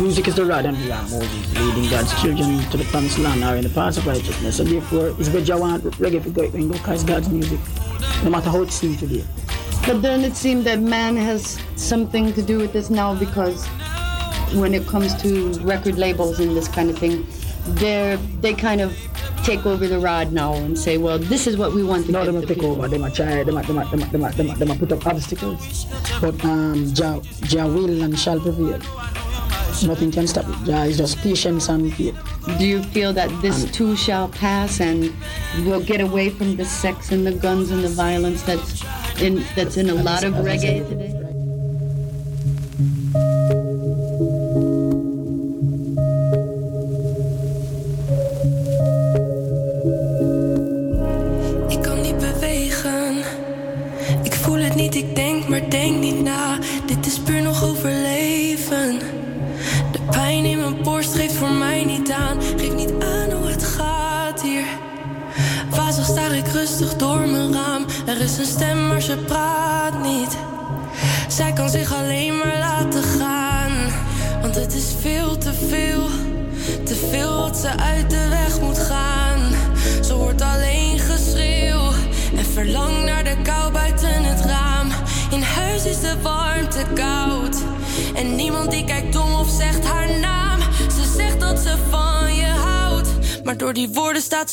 [0.00, 3.44] music is the rod and we are Moses, leading God's children to the promised land
[3.44, 4.56] or in the paths of righteousness.
[4.56, 7.60] So therefore, it's where you want reggae to go and go cause God's music,
[8.24, 9.24] no matter how it seems today.
[9.86, 13.66] But then it seemed that man has something to do with this now because
[14.54, 17.26] when it comes to record labels and this kind of thing,
[17.80, 18.96] they're they kind of
[19.44, 22.24] take over the rod now and say, well, this is what we want to No,
[22.24, 22.72] give they might take people.
[22.72, 22.86] over.
[22.88, 23.42] They might try.
[23.42, 25.86] They might, they might, they might, they might, they might, they might put up obstacles.
[26.20, 28.78] But um, Jah, Jah will and shall prevail.
[29.84, 30.64] Nothing can stop it.
[30.64, 32.16] Jah is just patience and faith.
[32.58, 35.12] Do you feel that this too shall pass and
[35.66, 38.84] we'll get away from the sex and the guns and the violence that's
[39.20, 41.21] in that's in a lot of reggae today?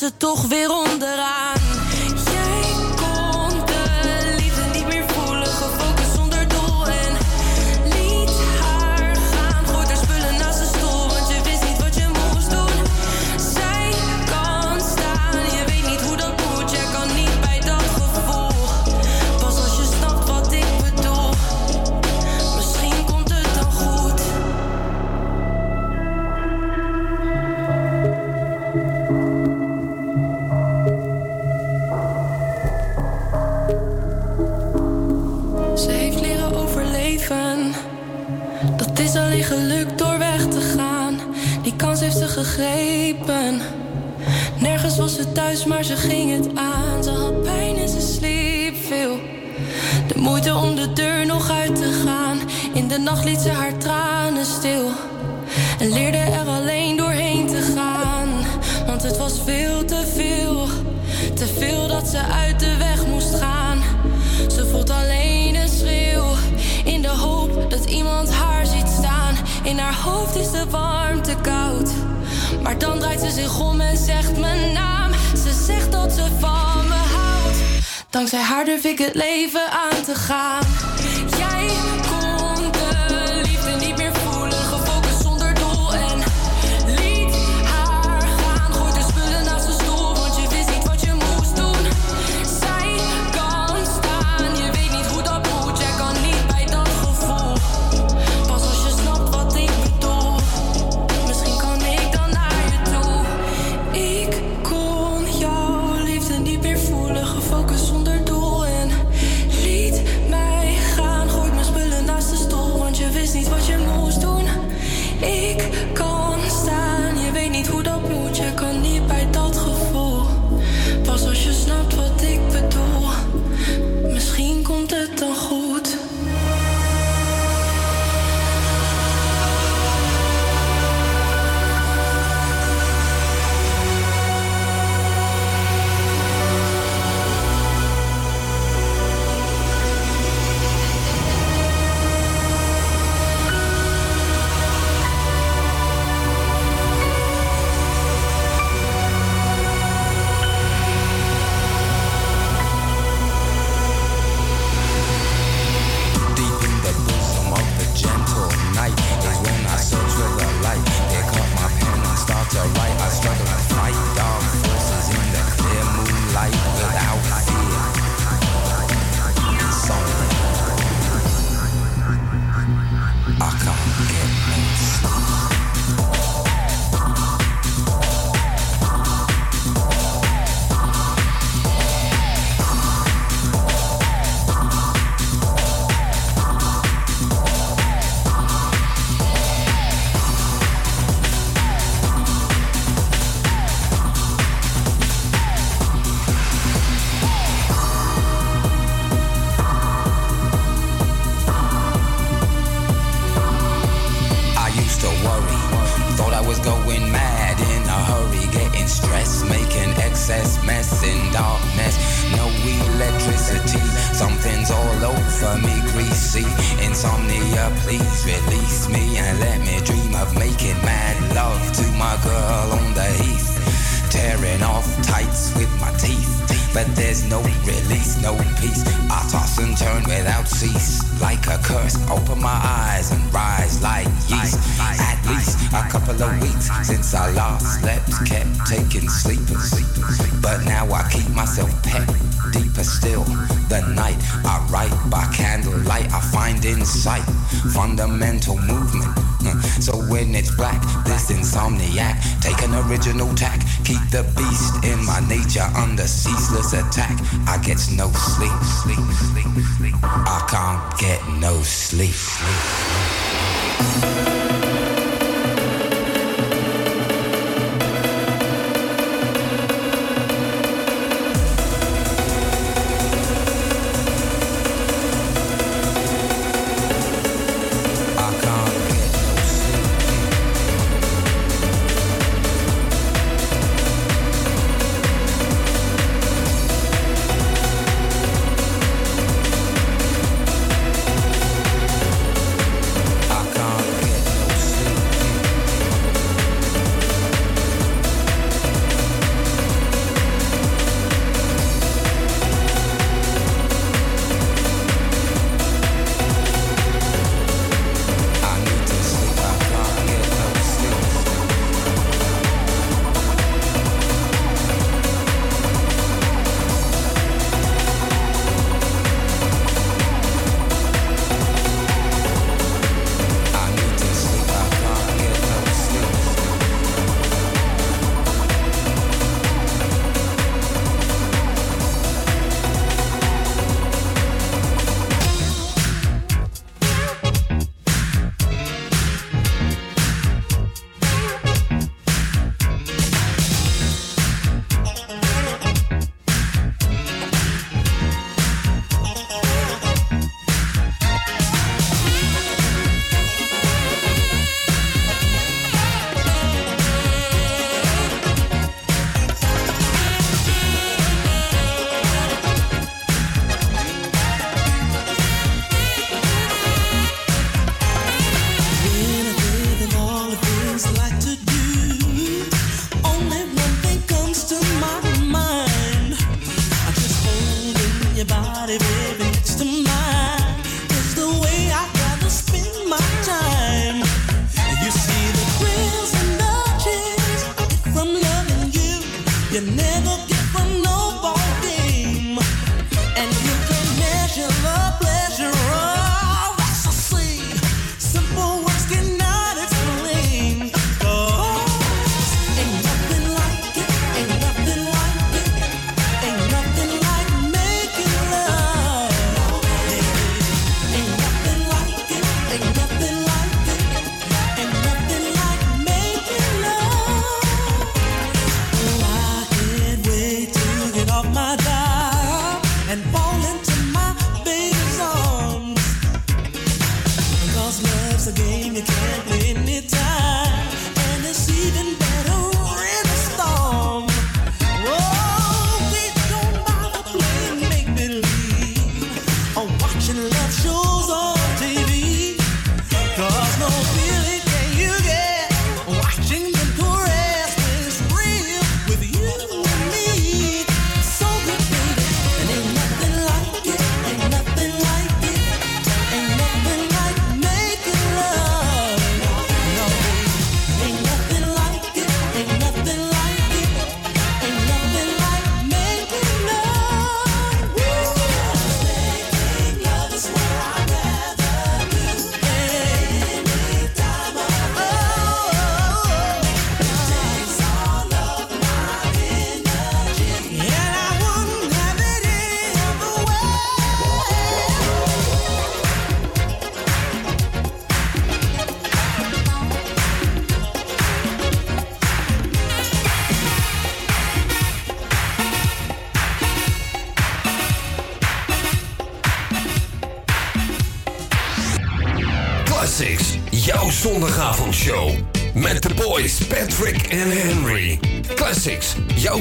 [0.00, 0.39] Ze toch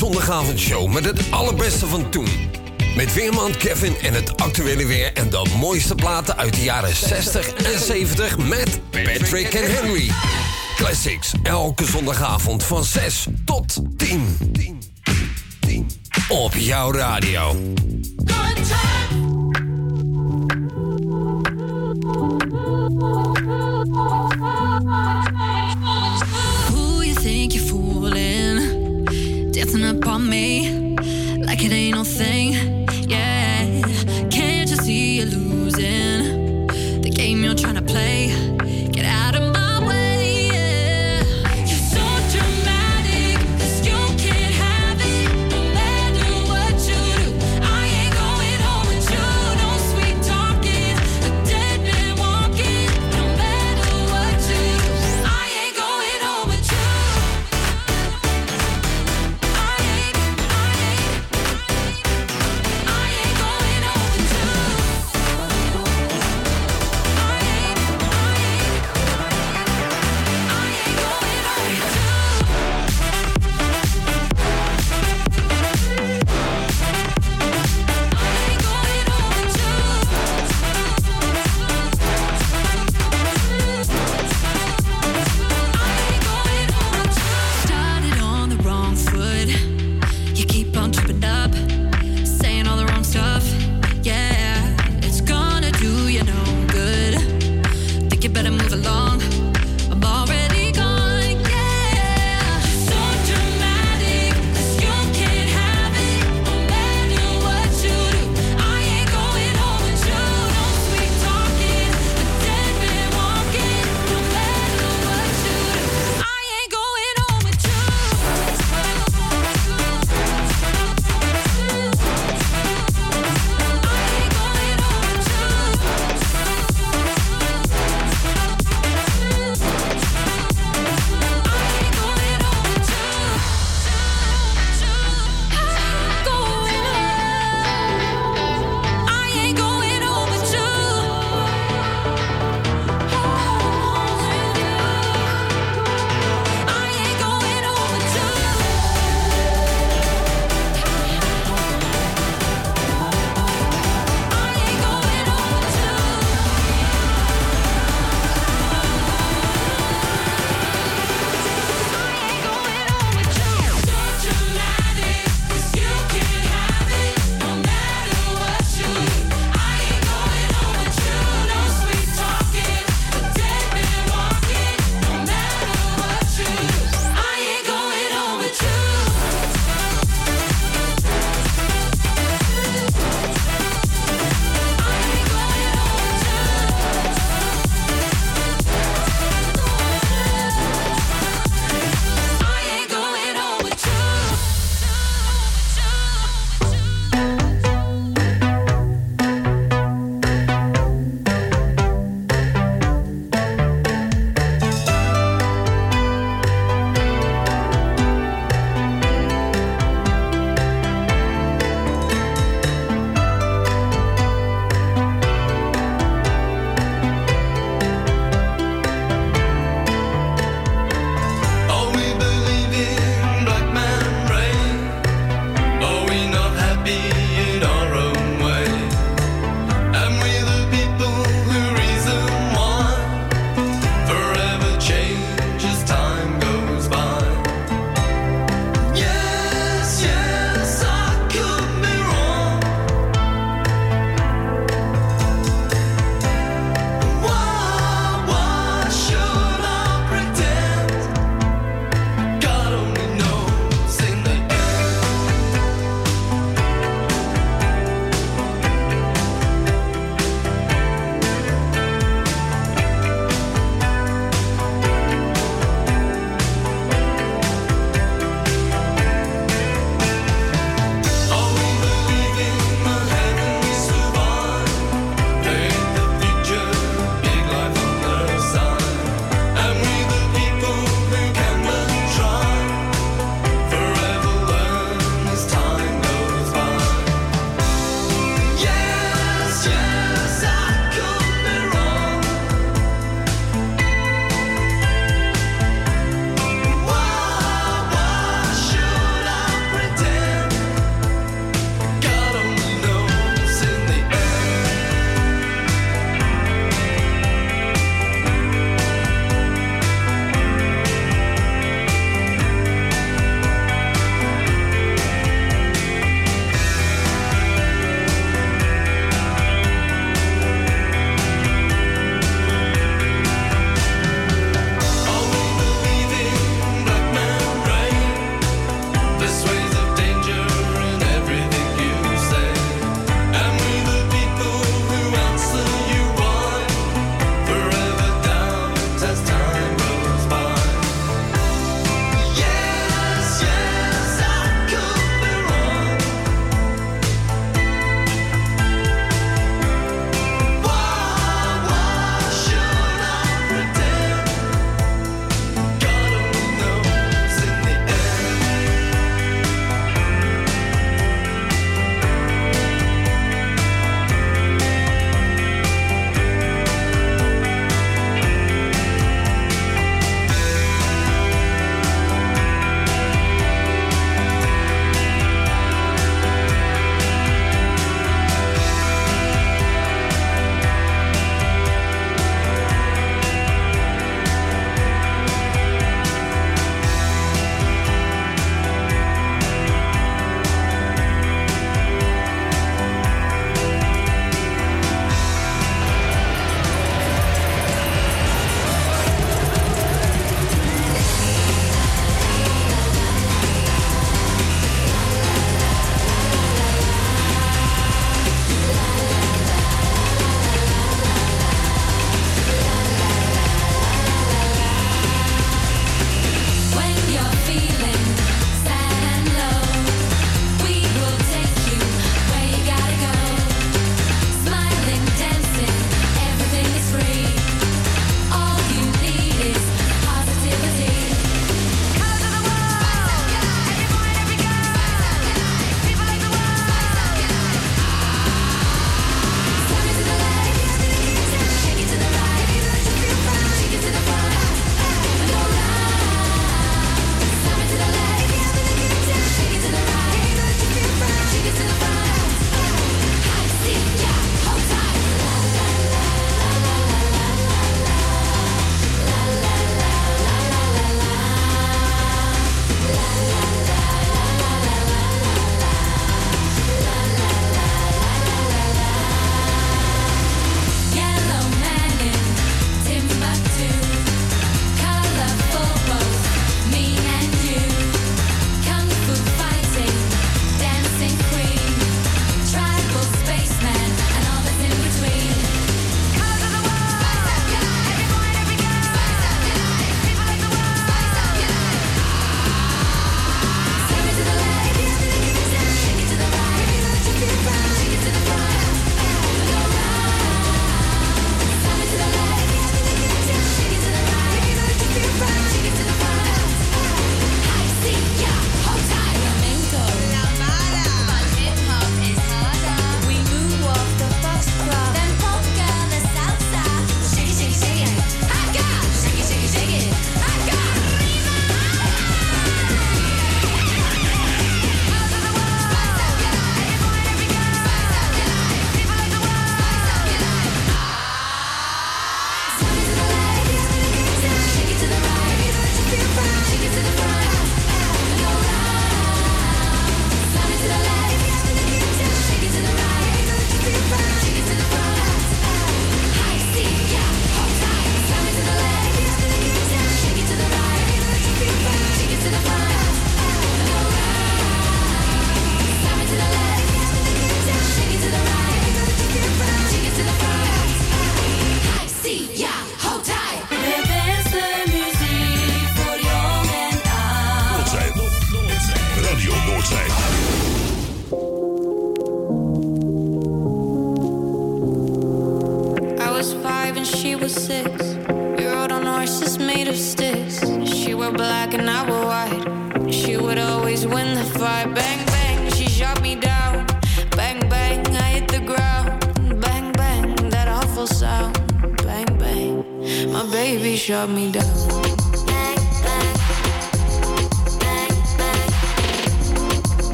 [0.00, 2.26] zondagavondshow met het allerbeste van toen.
[2.96, 7.52] Met weerman Kevin en het actuele weer en de mooiste platen uit de jaren 60
[7.52, 10.10] en 70 met Patrick en Henry.
[10.76, 14.36] Classics, elke zondagavond van 6 tot 10.
[16.28, 17.56] Op jouw radio.